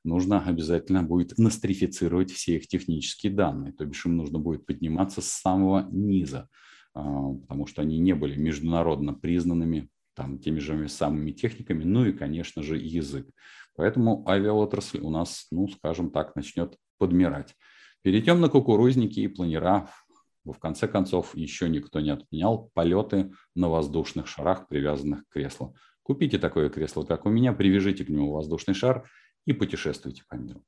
нужно 0.04 0.44
обязательно 0.44 1.02
будет 1.02 1.36
нострифицировать 1.38 2.30
все 2.30 2.56
их 2.56 2.68
технические 2.68 3.32
данные, 3.32 3.72
то 3.72 3.84
бишь 3.84 4.04
им 4.06 4.16
нужно 4.16 4.38
будет 4.38 4.66
подниматься 4.66 5.20
с 5.20 5.28
самого 5.28 5.88
низа, 5.90 6.48
а, 6.94 7.32
потому 7.32 7.66
что 7.66 7.82
они 7.82 7.98
не 7.98 8.14
были 8.14 8.36
международно 8.36 9.14
признанными 9.14 9.88
там, 10.14 10.38
теми 10.38 10.60
же 10.60 10.88
самыми 10.88 11.32
техниками, 11.32 11.84
ну 11.84 12.06
и, 12.06 12.12
конечно 12.12 12.62
же, 12.62 12.76
язык. 12.76 13.28
Поэтому 13.76 14.28
авиаотрасль 14.28 15.00
у 15.00 15.10
нас, 15.10 15.46
ну, 15.50 15.66
скажем 15.68 16.10
так, 16.10 16.36
начнет 16.36 16.76
подмирать. 16.98 17.56
Перейдем 18.02 18.40
на 18.40 18.48
кукурузники 18.48 19.20
и 19.20 19.28
планера. 19.28 19.88
В 20.44 20.58
конце 20.58 20.86
концов, 20.86 21.34
еще 21.34 21.68
никто 21.68 22.00
не 22.00 22.10
отменял 22.10 22.70
полеты 22.74 23.32
на 23.54 23.68
воздушных 23.68 24.28
шарах, 24.28 24.68
привязанных 24.68 25.26
к 25.26 25.32
креслу. 25.32 25.74
Купите 26.02 26.38
такое 26.38 26.68
кресло, 26.68 27.04
как 27.04 27.24
у 27.24 27.30
меня, 27.30 27.54
привяжите 27.54 28.04
к 28.04 28.10
нему 28.10 28.30
воздушный 28.30 28.74
шар 28.74 29.08
и 29.46 29.52
путешествуйте 29.52 30.22
по 30.28 30.34
миру. 30.34 30.62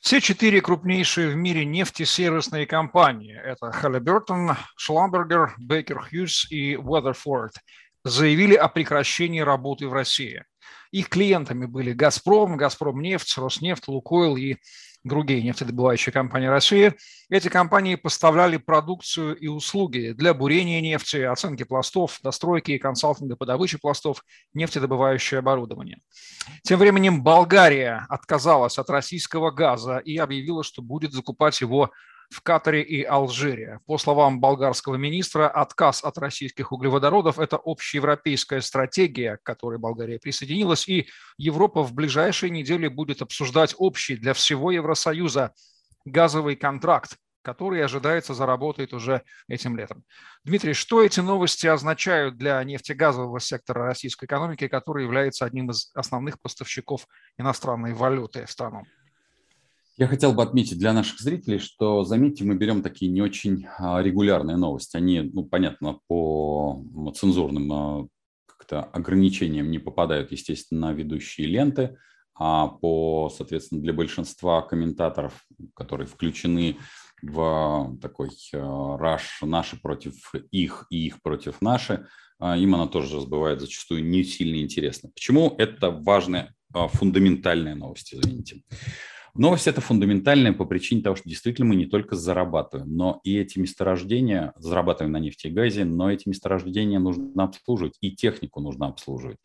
Все 0.00 0.20
четыре 0.20 0.60
крупнейшие 0.60 1.28
в 1.28 1.36
мире 1.36 1.64
нефтесервисные 1.64 2.66
компании– 2.66 3.36
это 3.44 3.70
Halliburton, 3.70 4.56
Schlumberger, 4.78 5.48
Baker 5.60 5.98
Hughes 6.10 6.46
и 6.50 6.76
Weatherford– 6.76 7.50
заявили 8.04 8.54
о 8.54 8.68
прекращении 8.68 9.40
работы 9.40 9.88
в 9.88 9.92
России. 9.92 10.44
Их 10.90 11.08
клиентами 11.08 11.66
были 11.66 11.92
«Газпром», 11.92 12.56
«Газпромнефть», 12.56 13.36
«Роснефть», 13.38 13.88
«Лукойл» 13.88 14.36
и 14.36 14.56
другие 15.04 15.42
нефтедобывающие 15.42 16.12
компании 16.12 16.46
России. 16.46 16.94
Эти 17.30 17.48
компании 17.48 17.94
поставляли 17.94 18.56
продукцию 18.56 19.36
и 19.36 19.46
услуги 19.46 20.12
для 20.16 20.34
бурения 20.34 20.80
нефти, 20.80 21.18
оценки 21.18 21.62
пластов, 21.62 22.18
достройки 22.22 22.72
и 22.72 22.78
консалтинга 22.78 23.36
по 23.36 23.46
добыче 23.46 23.78
пластов, 23.78 24.24
нефтедобывающее 24.54 25.38
оборудование. 25.38 25.98
Тем 26.62 26.78
временем 26.78 27.22
Болгария 27.22 28.06
отказалась 28.08 28.78
от 28.78 28.90
российского 28.90 29.50
газа 29.50 29.98
и 29.98 30.16
объявила, 30.16 30.62
что 30.64 30.82
будет 30.82 31.12
закупать 31.12 31.60
его 31.60 31.90
в 32.30 32.42
Катаре 32.42 32.82
и 32.82 33.02
Алжире. 33.02 33.80
По 33.86 33.98
словам 33.98 34.40
болгарского 34.40 34.96
министра, 34.96 35.48
отказ 35.48 36.04
от 36.04 36.18
российских 36.18 36.72
углеводородов– 36.72 37.38
это 37.40 37.58
общеевропейская 37.62 38.60
стратегия, 38.60 39.38
к 39.38 39.42
которой 39.42 39.78
Болгария 39.78 40.18
присоединилась, 40.18 40.88
и 40.88 41.08
Европа 41.38 41.82
в 41.82 41.94
ближайшие 41.94 42.50
недели 42.50 42.88
будет 42.88 43.22
обсуждать 43.22 43.74
общий 43.78 44.16
для 44.16 44.34
всего 44.34 44.70
Евросоюза 44.70 45.54
газовый 46.04 46.56
контракт, 46.56 47.16
который 47.42 47.82
ожидается 47.82 48.34
заработает 48.34 48.92
уже 48.92 49.22
этим 49.48 49.76
летом. 49.76 50.04
Дмитрий, 50.44 50.74
что 50.74 51.02
эти 51.02 51.20
новости 51.20 51.66
означают 51.66 52.36
для 52.36 52.62
нефтегазового 52.62 53.40
сектора 53.40 53.86
российской 53.86 54.26
экономики, 54.26 54.68
который 54.68 55.04
является 55.04 55.46
одним 55.46 55.70
из 55.70 55.90
основных 55.94 56.40
поставщиков 56.40 57.06
иностранной 57.38 57.94
валюты 57.94 58.44
в 58.44 58.50
страну? 58.50 58.84
Я 59.98 60.06
хотел 60.06 60.32
бы 60.32 60.44
отметить 60.44 60.78
для 60.78 60.92
наших 60.92 61.18
зрителей, 61.18 61.58
что, 61.58 62.04
заметьте, 62.04 62.44
мы 62.44 62.54
берем 62.54 62.82
такие 62.82 63.10
не 63.10 63.20
очень 63.20 63.66
а, 63.78 64.00
регулярные 64.00 64.56
новости. 64.56 64.96
Они, 64.96 65.22
ну, 65.22 65.44
понятно, 65.44 65.98
по 66.06 66.84
цензурным 67.16 67.72
а, 67.72 68.06
как-то 68.46 68.84
ограничениям 68.84 69.72
не 69.72 69.80
попадают, 69.80 70.30
естественно, 70.30 70.86
на 70.86 70.92
ведущие 70.92 71.48
ленты, 71.48 71.96
а 72.38 72.68
по, 72.68 73.28
соответственно, 73.36 73.82
для 73.82 73.92
большинства 73.92 74.62
комментаторов, 74.62 75.44
которые 75.74 76.06
включены 76.06 76.76
в 77.20 77.98
такой 78.00 78.30
а, 78.54 78.96
раш 78.98 79.40
наши 79.42 79.82
против 79.82 80.32
их 80.52 80.86
и 80.90 81.06
их 81.06 81.20
против 81.22 81.60
наши, 81.60 82.06
им 82.40 82.72
она 82.76 82.86
тоже 82.86 83.16
разбывает 83.16 83.60
зачастую 83.60 84.04
не 84.04 84.22
сильно 84.22 84.62
интересно. 84.62 85.10
Почему 85.12 85.56
это 85.58 85.90
важная, 85.90 86.54
фундаментальная 86.72 87.74
новость, 87.74 88.14
извините. 88.14 88.62
Новость 89.38 89.68
это 89.68 89.80
фундаментальная 89.80 90.52
по 90.52 90.64
причине 90.64 91.00
того, 91.00 91.14
что 91.14 91.28
действительно 91.28 91.68
мы 91.68 91.76
не 91.76 91.86
только 91.86 92.16
зарабатываем, 92.16 92.92
но 92.96 93.20
и 93.22 93.38
эти 93.38 93.60
месторождения, 93.60 94.52
зарабатываем 94.56 95.12
на 95.12 95.20
нефти 95.20 95.46
и 95.46 95.50
газе, 95.50 95.84
но 95.84 96.10
эти 96.10 96.28
месторождения 96.28 96.98
нужно 96.98 97.44
обслуживать, 97.44 97.94
и 98.00 98.10
технику 98.10 98.60
нужно 98.60 98.88
обслуживать. 98.88 99.38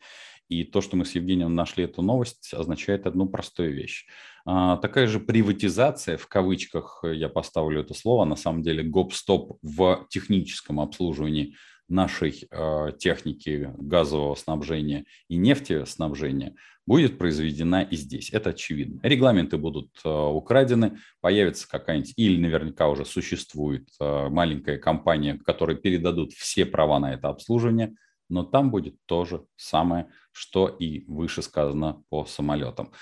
И 0.48 0.64
то, 0.64 0.80
что 0.80 0.96
мы 0.96 1.04
с 1.04 1.14
Евгением 1.14 1.54
нашли 1.54 1.84
эту 1.84 2.02
новость, 2.02 2.52
означает 2.52 3.06
одну 3.06 3.28
простую 3.28 3.72
вещь. 3.72 4.06
А, 4.44 4.78
такая 4.78 5.06
же 5.06 5.20
приватизация, 5.20 6.16
в 6.16 6.26
кавычках 6.26 7.04
я 7.04 7.28
поставлю 7.28 7.80
это 7.80 7.94
слово, 7.94 8.24
на 8.24 8.36
самом 8.36 8.62
деле 8.62 8.82
гоп-стоп 8.82 9.58
в 9.62 10.06
техническом 10.10 10.80
обслуживании 10.80 11.54
нашей 11.88 12.46
э, 12.50 12.92
техники 12.98 13.70
газового 13.78 14.34
снабжения 14.34 15.04
и 15.28 15.36
нефтеснабжения– 15.36 16.54
будет 16.86 17.18
произведена 17.18 17.82
и 17.82 17.96
здесь. 17.96 18.30
Это 18.30 18.50
очевидно. 18.50 19.00
Регламенты 19.02 19.56
будут 19.56 19.90
э, 20.04 20.08
украдены, 20.08 20.98
появится 21.20 21.68
какая-нибудь, 21.68 22.12
или 22.16 22.40
наверняка 22.40 22.88
уже 22.88 23.04
существует 23.04 23.88
э, 24.00 24.28
маленькая 24.28 24.78
компания, 24.78 25.38
которой 25.44 25.76
передадут 25.76 26.32
все 26.32 26.66
права 26.66 26.98
на 26.98 27.14
это 27.14 27.28
обслуживание, 27.28 27.94
но 28.28 28.44
там 28.44 28.70
будет 28.70 28.96
то 29.06 29.24
же 29.24 29.44
самое, 29.56 30.08
что 30.32 30.68
и 30.68 31.04
выше 31.06 31.42
сказано 31.42 32.02
по 32.10 32.26
самолетам. 32.26 32.92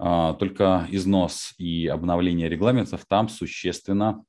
Э, 0.00 0.34
только 0.38 0.86
износ 0.90 1.54
и 1.58 1.86
обновление 1.86 2.48
регламентов 2.48 3.04
там 3.06 3.28
существенно 3.28 4.24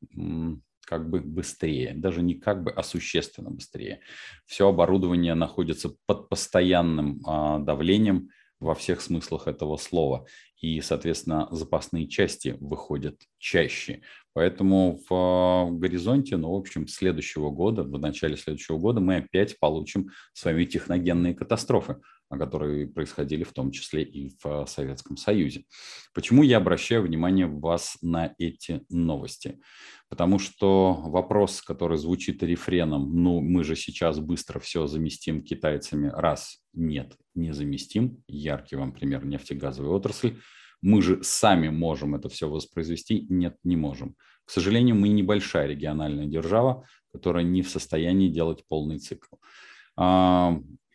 как 0.85 1.09
бы 1.09 1.21
быстрее, 1.21 1.93
даже 1.95 2.21
не 2.21 2.35
как 2.35 2.63
бы, 2.63 2.71
а 2.71 2.83
существенно 2.83 3.49
быстрее. 3.49 4.01
Все 4.45 4.67
оборудование 4.67 5.33
находится 5.33 5.95
под 6.05 6.29
постоянным 6.29 7.19
давлением, 7.65 8.29
во 8.59 8.75
всех 8.75 9.01
смыслах 9.01 9.47
этого 9.47 9.75
слова. 9.75 10.25
И, 10.61 10.79
соответственно, 10.79 11.49
запасные 11.51 12.07
части 12.07 12.55
выходят 12.61 13.19
чаще. 13.37 14.01
Поэтому 14.31 15.01
в 15.09 15.69
горизонте, 15.71 16.37
ну, 16.37 16.53
в 16.53 16.55
общем, 16.55 16.87
следующего 16.87 17.49
года, 17.49 17.83
в 17.83 17.99
начале 17.99 18.37
следующего 18.37 18.77
года 18.77 19.01
мы 19.01 19.17
опять 19.17 19.59
получим 19.59 20.11
с 20.31 20.45
вами 20.45 20.63
техногенные 20.63 21.33
катастрофы 21.33 21.97
которые 22.37 22.87
происходили 22.87 23.43
в 23.43 23.53
том 23.53 23.71
числе 23.71 24.03
и 24.03 24.35
в 24.43 24.65
Советском 24.65 25.17
Союзе. 25.17 25.65
Почему 26.13 26.43
я 26.43 26.57
обращаю 26.57 27.03
внимание 27.03 27.47
вас 27.47 27.97
на 28.01 28.33
эти 28.37 28.81
новости? 28.89 29.59
Потому 30.09 30.39
что 30.39 30.93
вопрос, 30.93 31.61
который 31.61 31.97
звучит 31.97 32.43
рефреном, 32.43 33.23
ну, 33.23 33.41
мы 33.41 33.63
же 33.63 33.75
сейчас 33.75 34.19
быстро 34.19 34.59
все 34.59 34.85
заместим 34.87 35.43
китайцами, 35.43 36.11
раз, 36.13 36.59
нет, 36.73 37.17
не 37.35 37.53
заместим, 37.53 38.23
яркий 38.27 38.75
вам 38.75 38.91
пример 38.91 39.25
нефтегазовой 39.25 39.89
отрасли, 39.89 40.37
мы 40.81 41.01
же 41.01 41.23
сами 41.23 41.69
можем 41.69 42.13
это 42.13 42.27
все 42.29 42.49
воспроизвести, 42.49 43.25
нет, 43.29 43.55
не 43.63 43.77
можем. 43.77 44.15
К 44.45 44.51
сожалению, 44.51 44.95
мы 44.95 45.07
небольшая 45.07 45.67
региональная 45.67 46.25
держава, 46.25 46.85
которая 47.13 47.45
не 47.45 47.61
в 47.61 47.69
состоянии 47.69 48.27
делать 48.27 48.65
полный 48.67 48.99
цикл. 48.99 49.37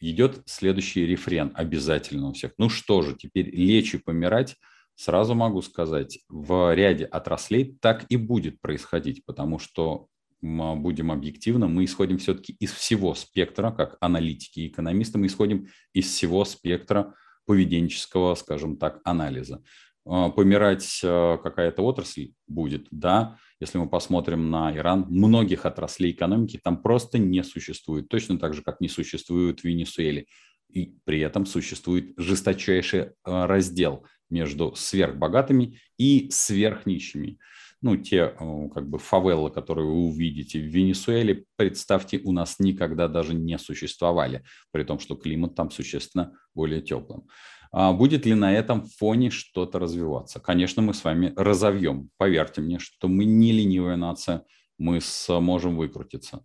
Идет 0.01 0.43
следующий 0.47 1.07
рефрен 1.07 1.53
обязательно 1.55 2.29
у 2.29 2.33
всех. 2.33 2.53
Ну 2.59 2.69
что 2.69 3.03
же, 3.03 3.17
теперь 3.17 3.51
лечь 3.55 3.95
и 3.95 3.99
помирать 3.99 4.57
Сразу 4.99 5.37
могу 5.37 5.63
сказать, 5.63 6.19
в 6.29 6.75
ряде 6.75 7.05
отраслей 7.05 7.79
так 7.81 8.05
и 8.09 8.17
будет 8.17 8.61
происходить, 8.61 9.25
потому 9.25 9.61
что 9.61 10.09
мы 10.41 10.75
будем 10.75 11.13
объективно, 11.13 11.69
мы 11.69 11.85
исходим 11.85 12.19
все-таки 12.19 12.57
из 12.59 12.73
всего 12.73 13.15
спектра, 13.15 13.71
как 13.71 13.97
аналитики 14.01 14.59
и 14.59 14.67
экономисты, 14.67 15.19
мы 15.19 15.29
исходим 15.29 15.69
из 15.93 16.07
всего 16.07 16.45
спектра 16.45 17.15
поведенческого, 17.47 18.35
скажем 18.35 18.77
так, 18.77 19.01
анализа. 19.05 19.63
А, 20.11 20.31
помирать 20.31 21.01
э, 21.03 21.39
какая-то 21.43 21.83
отрасль 21.83 22.33
будет, 22.47 22.87
да, 22.91 23.37
если 23.61 23.77
мы 23.77 23.91
посмотрим 23.91 24.51
на 24.51 24.75
Иран, 24.75 25.05
многих 25.11 25.67
отраслей 25.67 26.13
экономики 26.13 26.59
там 26.63 26.81
просто 26.81 27.19
не 27.19 27.45
существует, 27.45 28.09
точно 28.09 28.39
так 28.39 28.55
же, 28.55 28.63
как 28.63 28.81
не 28.81 28.89
существует 28.89 29.61
в 29.61 29.65
Венесуэле. 29.65 30.25
И 30.71 30.97
при 31.05 31.21
этом 31.21 31.45
существует 31.45 32.15
жесточайший 32.17 33.01
э, 33.01 33.11
раздел 33.25 34.07
между 34.31 34.75
сверхбогатыми 34.75 35.79
и 35.99 36.29
сверхнищими 36.31 37.39
ну, 37.81 37.97
те 37.97 38.35
э, 38.39 38.69
как 38.75 38.89
бы 38.89 38.99
фавелы, 38.99 39.51
которые 39.51 39.87
вы 39.87 40.09
увидите 40.09 40.59
в 40.59 40.65
Венесуэле, 40.65 41.45
представьте, 41.57 42.21
у 42.25 42.33
нас 42.33 42.59
никогда 42.59 43.09
даже 43.09 43.35
не 43.35 43.59
существовали, 43.59 44.45
при 44.73 44.83
том, 44.85 44.99
что 44.99 45.15
климат 45.15 45.55
там 45.55 45.71
существенно 45.71 46.33
более 46.55 46.83
теплым. 46.83 47.29
А 47.71 47.93
будет 47.93 48.27
ли 48.27 48.35
на 48.35 48.53
этом 48.53 48.87
фоне 48.87 49.31
что-то 49.31 49.79
развиваться? 49.79 50.41
Конечно, 50.41 50.83
мы 50.83 50.95
с 50.95 51.05
вами 51.05 51.33
разовьем. 51.37 52.11
Поверьте 52.17 52.61
мне, 52.61 52.79
что 52.79 53.09
мы 53.09 53.25
не 53.25 53.53
ленивая 53.53 53.97
нация, 53.97 54.45
мы 54.79 55.01
сможем 55.01 55.77
выкрутиться. 55.77 56.45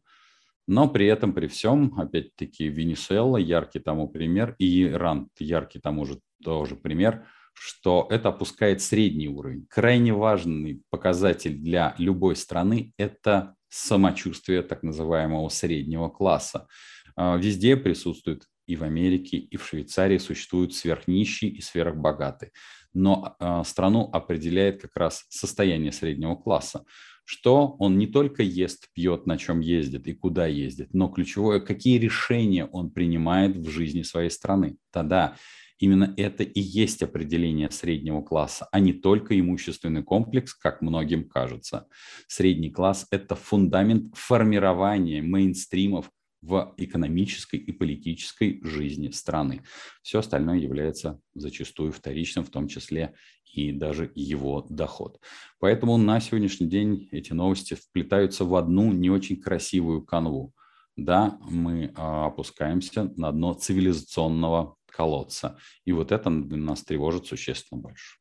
Но 0.67 0.88
при 0.88 1.07
этом, 1.07 1.33
при 1.33 1.47
всем, 1.47 1.93
опять-таки, 1.97 2.67
Венесуэла 2.67 3.38
яркий 3.38 3.79
тому 3.79 4.07
пример, 4.07 4.55
и 4.59 4.83
Иран 4.83 5.29
яркий 5.39 5.79
тому 5.79 6.05
же 6.05 6.19
тоже 6.41 6.75
пример– 6.75 7.25
что 7.53 8.07
это 8.09 8.29
опускает 8.29 8.81
средний 8.81 9.27
уровень. 9.27 9.65
Крайне 9.69 10.13
важный 10.13 10.83
показатель 10.89 11.55
для 11.55 11.95
любой 11.97 12.36
страны– 12.36 12.93
это 12.97 13.55
самочувствие 13.69 14.63
так 14.63 14.83
называемого 14.83 15.49
среднего 15.49 16.09
класса. 16.09 16.67
А, 17.15 17.38
везде 17.38 17.77
присутствует 17.77 18.43
и 18.65 18.76
в 18.76 18.84
Америке, 18.84 19.38
и 19.38 19.58
в 19.58 19.65
Швейцарии 19.65 20.17
существуют 20.17 20.73
сверхнищие 20.73 21.52
и 21.52 21.62
сверхбогатые. 21.62 22.52
Но 22.93 23.36
а, 23.39 23.63
страну 23.63 24.10
определяет 24.12 24.82
как 24.82 24.95
раз 24.95 25.26
состояние 25.30 25.91
среднего 25.91 26.36
класса 26.36 26.86
что 27.26 27.78
он 27.80 27.97
не 27.97 28.08
только 28.08 28.43
ест, 28.43 28.89
пьет, 28.93 29.26
на 29.26 29.38
чем 29.38 29.62
ездит 29.62 30.08
и 30.08 30.13
куда 30.13 30.45
ездит, 30.45 30.93
но 30.93 31.08
ключевое, 31.08 31.62
какие 31.62 31.97
решения 31.97 32.65
он 32.65 32.91
принимает 32.91 33.56
в 33.56 33.69
жизни 33.69 34.02
своей 34.02 34.30
страны. 34.30 34.76
Тогда 34.91 35.38
Именно 35.80 36.13
это 36.15 36.43
и 36.43 36.62
есть 36.62 37.04
определение 37.04 37.69
среднего 37.69 38.21
класса, 38.21 38.69
а 38.71 38.80
не 38.80 38.93
только 38.93 39.38
имущественный 39.38 40.02
комплекс, 40.02 40.54
как 40.54 40.82
многим 40.82 41.28
кажется. 41.28 41.88
Средний 42.28 42.69
класс– 42.69 43.06
это 43.12 43.36
фундамент 43.36 44.15
формирования 44.15 45.21
мейнстримов 45.21 46.10
в 46.43 46.73
экономической 46.77 47.56
и 47.56 47.71
политической 47.71 48.60
жизни 48.63 49.10
страны. 49.10 49.63
Все 50.01 50.19
остальное 50.19 50.58
является 50.58 51.19
зачастую 51.34 51.93
вторичным, 51.93 52.43
в 52.43 52.49
том 52.49 52.67
числе 52.67 53.13
и 53.53 53.71
даже 53.71 54.12
его 54.13 54.65
доход. 54.69 55.19
Поэтому 55.60 55.97
на 55.97 56.19
сегодняшний 56.19 56.67
день 56.67 57.08
эти 57.12 57.34
новости 57.34 57.75
вплетаются 57.75 58.43
в 58.43 58.56
одну 58.56 58.91
не 58.91 59.10
очень 59.10 59.39
красивую 59.39 60.03
канву. 60.03 60.53
Да, 60.95 61.39
мы 61.49 61.91
а, 61.95 62.27
опускаемся 62.27 63.12
на 63.15 63.32
дно 63.32 63.53
цивилизационного 63.53 64.75
колодца. 64.88 65.58
И 65.86 65.91
вот 65.91 66.12
это 66.12 66.29
нас 66.29 66.84
тревожит 66.84 67.25
существенно 67.25 67.82
больше. 67.82 68.17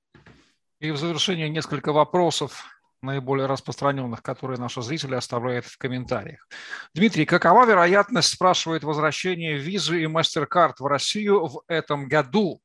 И 0.80 0.90
в 0.90 0.96
завершение 0.96 1.48
несколько 1.48 1.92
вопросов, 1.92 2.64
наиболее 3.02 3.46
распространенных, 3.46 4.22
которые 4.22 4.58
наши 4.58 4.80
зрители 4.82 5.14
оставляют 5.14 5.66
в 5.66 5.76
комментариях. 5.76 6.46
Дмитрий, 6.94 7.26
какова 7.26 7.66
вероятность, 7.66 8.28
спрашивает, 8.28 8.84
возвращения 8.84 9.56
визы 9.56 10.02
и 10.02 10.06
MasterCard 10.06 10.74
в 10.78 10.86
Россию 10.86 11.46
в 11.46 11.62
этом 11.68 12.08
году? 12.08 12.60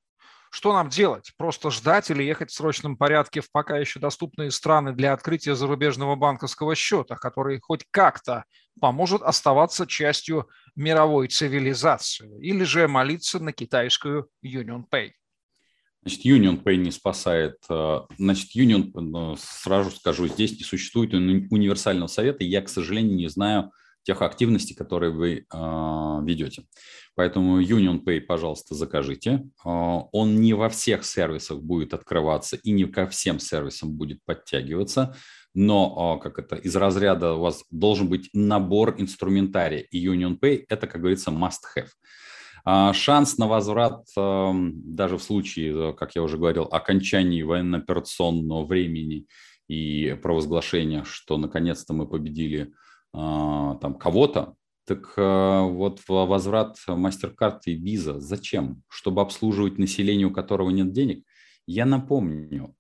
Что 0.50 0.74
нам 0.74 0.90
делать? 0.90 1.34
Просто 1.38 1.72
ждать 1.72 2.10
или 2.10 2.24
ехать 2.24 2.52
в 2.52 2.56
срочном 2.56 2.96
порядке 2.96 3.42
в 3.42 3.52
пока 3.52 3.78
еще 3.78 4.00
доступные 4.00 4.52
страны 4.52 4.94
для 4.94 5.14
открытия 5.14 5.56
зарубежного 5.56 6.16
банковского 6.16 6.74
счета, 6.74 7.16
который 7.16 7.60
хоть 7.60 7.86
как-то 7.92 8.46
поможет 8.80 9.22
оставаться 9.24 9.86
частью 9.86 10.48
мировой 10.76 11.28
цивилизации? 11.28 12.40
Или 12.40 12.64
же 12.64 12.88
молиться 12.88 13.40
на 13.40 13.52
китайскую 13.52 14.30
Union 14.44 14.84
Pay? 14.90 15.12
Значит, 16.04 16.26
Union 16.26 16.64
Pay 16.64 16.78
не 16.78 16.92
спасает. 16.92 17.58
Э, 17.70 18.02
значит, 18.18 18.56
Union, 18.56 19.34
э, 19.34 19.36
сразу 19.40 19.92
скажу, 19.92 20.28
здесь 20.28 20.58
не 20.58 20.64
существует 20.64 21.14
универсального 21.14 22.08
совета. 22.08 22.44
Я, 22.44 22.62
к 22.62 22.70
сожалению, 22.70 23.16
не 23.16 23.28
знаю, 23.28 23.72
тех 24.04 24.22
активностей, 24.22 24.74
которые 24.74 25.12
вы 25.12 25.46
э, 25.52 26.20
ведете. 26.24 26.64
Поэтому 27.16 27.62
Union 27.62 28.02
Pay, 28.06 28.22
пожалуйста, 28.22 28.74
закажите. 28.74 29.44
Э, 29.66 29.70
он 30.12 30.40
не 30.40 30.54
во 30.54 30.70
всех 30.70 31.04
сервисах 31.04 31.60
будет 31.60 31.94
открываться 31.94 32.56
и 32.56 32.72
не 32.72 32.86
ко 32.86 33.08
всем 33.08 33.40
сервисам 33.40 33.92
будет 33.92 34.24
подтягиваться, 34.24 35.18
но 35.54 36.20
как 36.20 36.40
это 36.40 36.56
из 36.56 36.76
разряда 36.76 37.34
у 37.34 37.42
вас 37.42 37.66
должен 37.70 38.08
быть 38.08 38.30
набор 38.32 38.96
инструментария, 38.98 39.80
и 39.80 40.06
Union 40.06 40.40
Pay 40.40 40.66
это, 40.70 40.88
как 40.88 41.02
говорится, 41.02 41.32
must-have. 41.32 41.90
А 42.70 42.92
шанс 42.92 43.38
на 43.38 43.48
возврат, 43.48 44.04
эм, 44.18 44.74
даже 44.84 45.18
в 45.18 45.24
случае, 45.24 45.94
как 45.94 46.18
я 46.18 46.22
уже 46.22 46.38
говорил, 46.38 46.64
окончании 46.70 47.42
военно-операционного 47.42 48.66
времени 48.66 49.26
и 49.70 50.20
провозглашения, 50.22 51.06
что 51.06 51.38
наконец-то 51.38 51.94
мы 51.94 52.10
победили 52.10 52.74
а, 53.14 53.76
там 53.76 53.94
кого-то, 53.94 54.56
так 54.86 55.14
а, 55.16 55.62
вот 55.62 56.02
возврат 56.10 56.76
MasterCard 56.90 57.60
и 57.68 57.82
Visa 57.82 58.20
зачем? 58.20 58.84
Чтобы 58.90 59.22
обслуживать 59.22 59.78
население, 59.78 60.28
у 60.28 60.32
которого 60.32 60.70
нет 60.70 60.92
денег? 60.92 61.24
Я 61.68 61.86
напомню, 61.86 62.76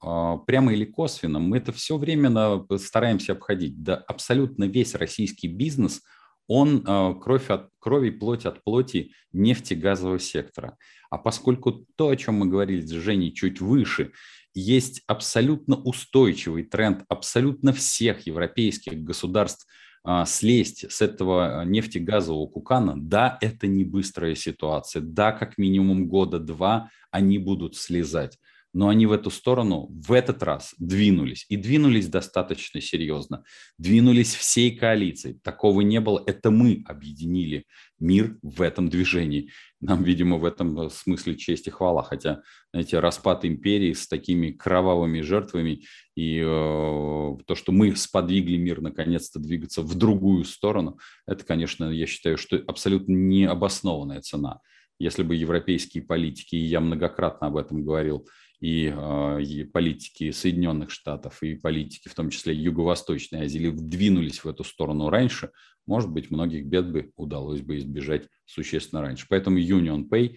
прямо 0.47 0.73
или 0.73 0.83
косвенно, 0.83 1.39
мы 1.39 1.57
это 1.57 1.71
все 1.71 1.97
время 1.97 2.65
стараемся 2.77 3.33
обходить. 3.33 3.81
Да 3.83 3.95
абсолютно 3.95 4.65
весь 4.65 4.95
российский 4.95 5.47
бизнес, 5.47 6.01
он 6.47 6.83
кровь 7.19 7.49
от 7.49 7.69
крови, 7.79 8.09
плоть 8.09 8.45
от 8.45 8.63
плоти 8.63 9.11
нефтегазового 9.33 10.19
сектора. 10.19 10.77
А 11.09 11.17
поскольку 11.17 11.85
то, 11.95 12.09
о 12.09 12.15
чем 12.15 12.35
мы 12.35 12.47
говорили 12.47 12.81
с 12.81 12.91
Женей 12.91 13.31
чуть 13.31 13.61
выше, 13.61 14.11
есть 14.53 15.03
абсолютно 15.07 15.75
устойчивый 15.75 16.63
тренд 16.63 17.03
абсолютно 17.09 17.73
всех 17.73 18.27
европейских 18.27 19.03
государств– 19.03 19.67
а, 20.09 20.25
слезть 20.25 20.89
с 20.89 21.01
этого 21.01 21.65
нефтегазового 21.65 22.47
кукана, 22.47 22.93
да, 22.95 23.37
это 23.41 23.67
не 23.67 23.83
быстрая 23.83 24.35
ситуация, 24.35 25.01
да, 25.01 25.33
как 25.33 25.57
минимум 25.57 26.07
года 26.07 26.39
два 26.39 26.89
они 27.11 27.37
будут 27.37 27.75
слезать 27.75 28.39
но 28.77 28.89
они 28.89 29.07
в 29.07 29.11
эту 29.11 29.31
сторону 29.31 29.87
в 29.89 30.11
этот 30.11 30.43
раз 30.43 30.75
двинулись. 30.77 31.47
И 31.49 31.57
двинулись 31.57 32.07
достаточно 32.09 32.79
серьезно. 32.79 33.43
Двинулись 33.79 34.35
всей 34.35 34.69
коалицией. 34.77 35.39
Такого 35.43 35.81
не 35.81 35.99
было. 35.99 36.21
Это 36.27 36.51
мы 36.51 36.83
объединили 36.85 37.65
мир 37.99 38.37
в 38.43 38.61
этом 38.61 38.89
движении. 38.89 39.49
Нам, 39.81 40.03
видимо, 40.03 40.37
в 40.37 40.45
этом 40.45 40.79
э, 40.79 40.89
смысле 40.91 41.35
честь 41.37 41.65
и 41.65 41.71
хвала. 41.71 42.03
Хотя, 42.03 42.43
знаете, 42.71 42.99
распад 42.99 43.45
империи 43.45 43.93
с 43.93 44.07
такими 44.07 44.51
кровавыми 44.51 45.21
жертвами 45.21 45.83
и 46.15 46.37
э, 46.37 46.43
то, 46.45 47.55
что 47.55 47.71
мы 47.71 47.95
сподвигли 47.95 48.57
мир 48.57 48.81
наконец-то 48.81 49.39
двигаться 49.39 49.81
в 49.81 49.95
другую 49.95 50.43
сторону, 50.45 50.99
это, 51.25 51.43
конечно, 51.43 51.85
я 51.85 52.05
считаю, 52.05 52.37
что 52.37 52.61
абсолютно 52.67 53.13
необоснованная 53.13 54.21
цена. 54.21 54.59
Если 54.99 55.23
бы 55.23 55.35
европейские 55.35 56.03
политики, 56.03 56.55
и 56.55 56.65
я 56.65 56.79
многократно 56.79 57.47
об 57.47 57.57
этом 57.57 57.83
говорил, 57.83 58.27
и, 58.59 58.91
а, 58.95 59.37
и 59.37 59.63
политики 59.63 60.31
Соединенных 60.31 60.89
Штатов, 60.89 61.43
и 61.43 61.55
политики, 61.55 62.07
в 62.07 62.15
том 62.15 62.29
числе 62.29 62.53
Юго-Восточной 62.53 63.45
Азии, 63.45 63.69
двинулись 63.69 64.43
в 64.43 64.47
эту 64.47 64.63
сторону 64.63 65.09
раньше, 65.09 65.51
может 65.85 66.09
быть, 66.09 66.31
многих 66.31 66.65
бед 66.65 66.91
бы 66.91 67.11
удалось 67.15 67.61
бы 67.61 67.77
избежать 67.77 68.27
существенно 68.45 69.01
раньше. 69.01 69.25
Поэтому 69.29 69.59
Union 69.59 70.07
Pay 70.09 70.35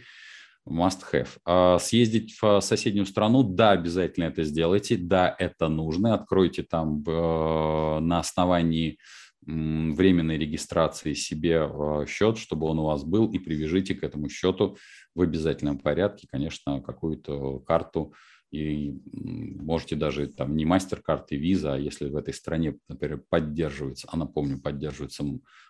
must 0.68 1.00
have. 1.12 1.28
А 1.44 1.78
съездить 1.78 2.36
в 2.40 2.60
соседнюю 2.60 3.06
страну, 3.06 3.42
да, 3.42 3.72
обязательно 3.72 4.24
это 4.24 4.44
сделайте, 4.44 4.96
да, 4.96 5.34
это 5.38 5.68
нужно. 5.68 6.14
Откройте 6.14 6.62
там 6.62 7.02
э, 7.06 7.98
на 8.00 8.20
основании 8.20 8.98
временной 9.46 10.36
регистрации 10.36 11.14
себе 11.14 11.66
э, 11.66 12.06
счет, 12.06 12.38
чтобы 12.38 12.66
он 12.66 12.78
у 12.78 12.84
вас 12.84 13.04
был, 13.04 13.30
и 13.30 13.38
привяжите 13.38 13.94
к 13.94 14.02
этому 14.02 14.28
счету 14.28 14.76
в 15.14 15.22
обязательном 15.22 15.78
порядке, 15.78 16.28
конечно, 16.30 16.80
какую-то 16.80 17.60
карту, 17.60 18.14
и 18.50 18.98
можете 19.12 19.96
даже 19.96 20.26
там 20.26 20.56
не 20.56 20.64
мастер-карты, 20.64 21.36
виза, 21.36 21.74
а 21.74 21.78
если 21.78 22.08
в 22.08 22.16
этой 22.16 22.34
стране, 22.34 22.76
например, 22.88 23.22
поддерживается, 23.28 24.08
а 24.10 24.16
напомню, 24.16 24.60
поддерживается 24.60 25.24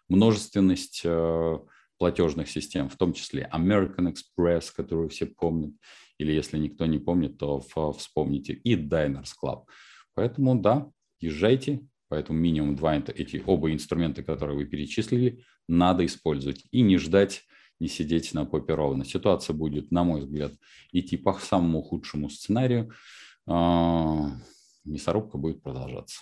множественность 0.08 1.02
э, 1.04 1.58
платежных 1.98 2.48
систем, 2.48 2.88
в 2.88 2.96
том 2.96 3.12
числе 3.12 3.48
American 3.52 4.12
Express, 4.12 4.72
которую 4.74 5.10
все 5.10 5.26
помнят, 5.26 5.74
или 6.18 6.32
если 6.32 6.58
никто 6.58 6.86
не 6.86 6.98
помнит, 6.98 7.38
то 7.38 7.60
вспомните, 7.92 8.54
и 8.54 8.74
Diners 8.74 9.32
Club. 9.42 9.64
Поэтому 10.14 10.58
да, 10.58 10.90
езжайте, 11.20 11.86
поэтому 12.10 12.38
минимум 12.38 12.76
два 12.76 12.96
эти 12.96 13.42
оба 13.46 13.72
инструмента, 13.72 14.22
которые 14.22 14.56
вы 14.56 14.66
перечислили, 14.66 15.44
надо 15.68 16.04
использовать 16.04 16.66
и 16.70 16.82
не 16.82 16.98
ждать 16.98 17.44
не 17.78 17.88
сидеть 17.88 18.34
на 18.34 18.44
попе 18.44 18.74
ровно. 18.74 19.06
Ситуация 19.06 19.54
будет, 19.54 19.90
на 19.90 20.04
мой 20.04 20.20
взгляд, 20.20 20.52
идти 20.92 21.16
по 21.16 21.32
самому 21.34 21.82
худшему 21.82 22.28
сценарию. 22.28 22.92
А, 23.46 24.32
мясорубка 24.84 25.38
будет 25.38 25.62
продолжаться. 25.62 26.20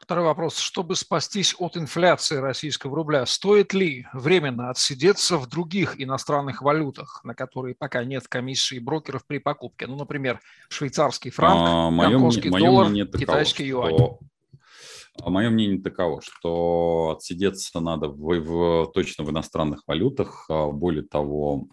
Второй 0.00 0.24
вопрос. 0.24 0.56
Чтобы 0.56 0.96
спастись 0.96 1.54
от 1.58 1.76
инфляции 1.76 2.36
российского 2.36 2.96
рубля, 2.96 3.26
стоит 3.26 3.74
ли 3.74 4.06
временно 4.14 4.70
отсидеться 4.70 5.36
в 5.36 5.46
других 5.48 6.00
иностранных 6.00 6.62
валютах, 6.62 7.20
на 7.24 7.34
которые 7.34 7.74
пока 7.74 8.02
нет 8.04 8.26
комиссии 8.26 8.78
брокеров 8.78 9.26
при 9.26 9.36
покупке? 9.38 9.86
Ну, 9.86 9.96
например, 9.96 10.40
швейцарский 10.70 11.30
франк, 11.30 11.60
а, 11.60 11.90
гонконгский 11.90 12.50
доллар, 12.50 12.90
китайский 13.06 13.66
юань. 13.66 13.94
Что 13.94 14.18
мое 15.24 15.50
мнение 15.50 15.80
таково, 15.80 16.20
что 16.22 17.14
отсидеться 17.16 17.80
надо 17.80 18.08
в, 18.08 18.40
в, 18.40 18.92
точно 18.92 19.24
в 19.24 19.30
иностранных 19.30 19.82
валютах. 19.86 20.46
А 20.48 20.70
более 20.70 21.02
того, 21.02 21.68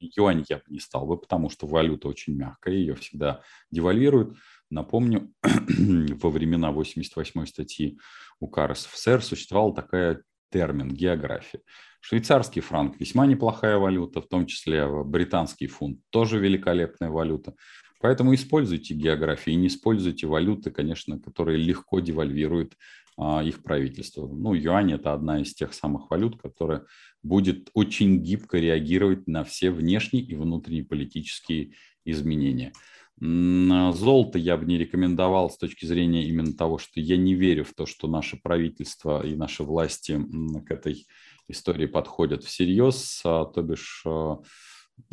юань 0.00 0.44
я 0.48 0.56
бы 0.56 0.62
не 0.68 0.80
стал 0.80 1.06
бы, 1.06 1.16
потому 1.16 1.50
что 1.50 1.66
валюта 1.66 2.08
очень 2.08 2.34
мягкая, 2.34 2.74
ее 2.74 2.94
всегда 2.94 3.42
девальвируют. 3.70 4.36
Напомню, 4.70 5.32
во 5.42 6.30
времена 6.30 6.72
88 6.72 7.46
статьи 7.46 7.98
УК 8.40 8.66
РСФСР 8.66 9.22
существовал 9.22 9.74
такой 9.74 10.18
термин 10.50 10.88
«география». 10.88 11.60
Швейцарский 12.00 12.60
франк– 12.62 12.96
весьма 12.98 13.26
неплохая 13.26 13.78
валюта, 13.78 14.20
в 14.20 14.26
том 14.26 14.46
числе 14.46 14.86
британский 15.04 15.68
фунт– 15.68 16.00
тоже 16.10 16.38
великолепная 16.38 17.10
валюта. 17.10 17.54
Поэтому 18.02 18.34
используйте 18.34 18.94
географию 18.94 19.54
и 19.54 19.58
не 19.58 19.68
используйте 19.68 20.26
валюты, 20.26 20.72
конечно, 20.72 21.20
которые 21.20 21.56
легко 21.56 22.00
девальвируют 22.00 22.76
а, 23.16 23.44
их 23.44 23.62
правительство. 23.62 24.26
Ну, 24.26 24.54
юань– 24.54 24.92
это 24.94 25.12
одна 25.12 25.40
из 25.40 25.54
тех 25.54 25.72
самых 25.72 26.10
валют, 26.10 26.40
которая 26.40 26.84
будет 27.22 27.70
очень 27.74 28.18
гибко 28.18 28.58
реагировать 28.58 29.28
на 29.28 29.44
все 29.44 29.70
внешние 29.70 30.24
и 30.24 30.34
внутренние 30.34 30.84
политические 30.84 31.74
изменения. 32.04 32.72
Золото 33.20 34.36
я 34.36 34.56
бы 34.56 34.64
не 34.64 34.78
рекомендовал 34.78 35.48
с 35.48 35.56
точки 35.56 35.86
зрения 35.86 36.26
именно 36.26 36.54
того, 36.54 36.78
что 36.78 36.98
я 36.98 37.16
не 37.16 37.34
верю 37.34 37.64
в 37.64 37.72
то, 37.72 37.86
что 37.86 38.08
наше 38.08 38.36
правительство 38.36 39.24
и 39.24 39.36
наши 39.36 39.62
власти 39.62 40.20
к 40.66 40.70
этой 40.72 41.06
истории 41.46 41.86
подходят 41.86 42.42
всерьез, 42.42 43.22
а, 43.24 43.44
то 43.44 43.62
бишь 43.62 44.02
а, 44.04 44.38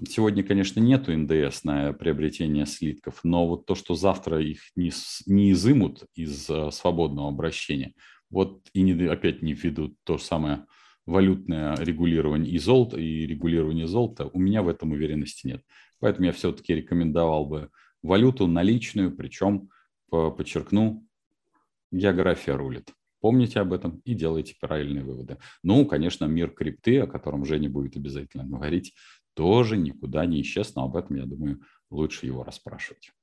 Сегодня, 0.08 0.43
конечно, 0.43 0.80
нету 0.80 1.15
НДС 1.15 1.63
на 1.63 1.93
приобретение 1.93 2.65
слитков, 2.65 3.21
но 3.23 3.47
вот 3.47 3.65
то, 3.65 3.75
что 3.75 3.95
завтра 3.95 4.41
их 4.41 4.60
не, 4.75 4.91
не 5.25 5.52
изымут 5.52 6.04
из 6.15 6.49
а, 6.49 6.71
свободного 6.71 7.30
обращения, 7.30 7.93
вот 8.30 8.62
и 8.73 8.82
не, 8.82 9.06
опять 9.08 9.41
не 9.41 9.54
введут 9.54 9.95
то 10.04 10.17
самое 10.17 10.65
валютное 11.06 11.75
регулирование 11.78 12.54
и 12.54 12.60
золота, 12.60 12.99
и 12.99 13.25
регулирование 13.25 13.88
золота, 13.88 14.30
у 14.32 14.39
меня 14.39 14.62
в 14.62 14.67
этом 14.67 14.91
уверенности 14.91 15.47
нет. 15.47 15.63
Поэтому 15.99 16.28
я 16.28 16.32
все-таки 16.32 16.75
рекомендовал 16.75 17.45
бы 17.45 17.69
валюту 18.04 18.47
наличную, 18.47 19.15
причем, 19.15 19.69
подчеркну, 20.10 21.06
география 21.91 22.56
рулит. 22.56 22.93
Помните 23.21 23.60
об 23.60 23.73
этом 23.73 24.02
и 24.06 24.13
делайте 24.13 24.56
правильные 24.62 25.04
выводы. 25.04 25.38
Ну, 25.62 25.86
конечно, 25.86 26.25
мир 26.25 26.52
крипты, 26.52 26.99
о 26.99 27.08
котором 27.08 27.43
Женя 27.43 27.69
будет 27.69 27.97
обязательно 27.97 28.45
говорить, 28.45 28.93
тоже 29.39 29.78
никуда 29.78 30.25
не 30.25 30.41
исчез, 30.41 30.75
но 30.75 30.84
об 30.84 30.97
этом, 30.97 31.15
я 31.15 31.25
думаю, 31.25 31.62
лучше 31.89 32.25
его 32.25 32.43
расспрашивать. 32.43 33.13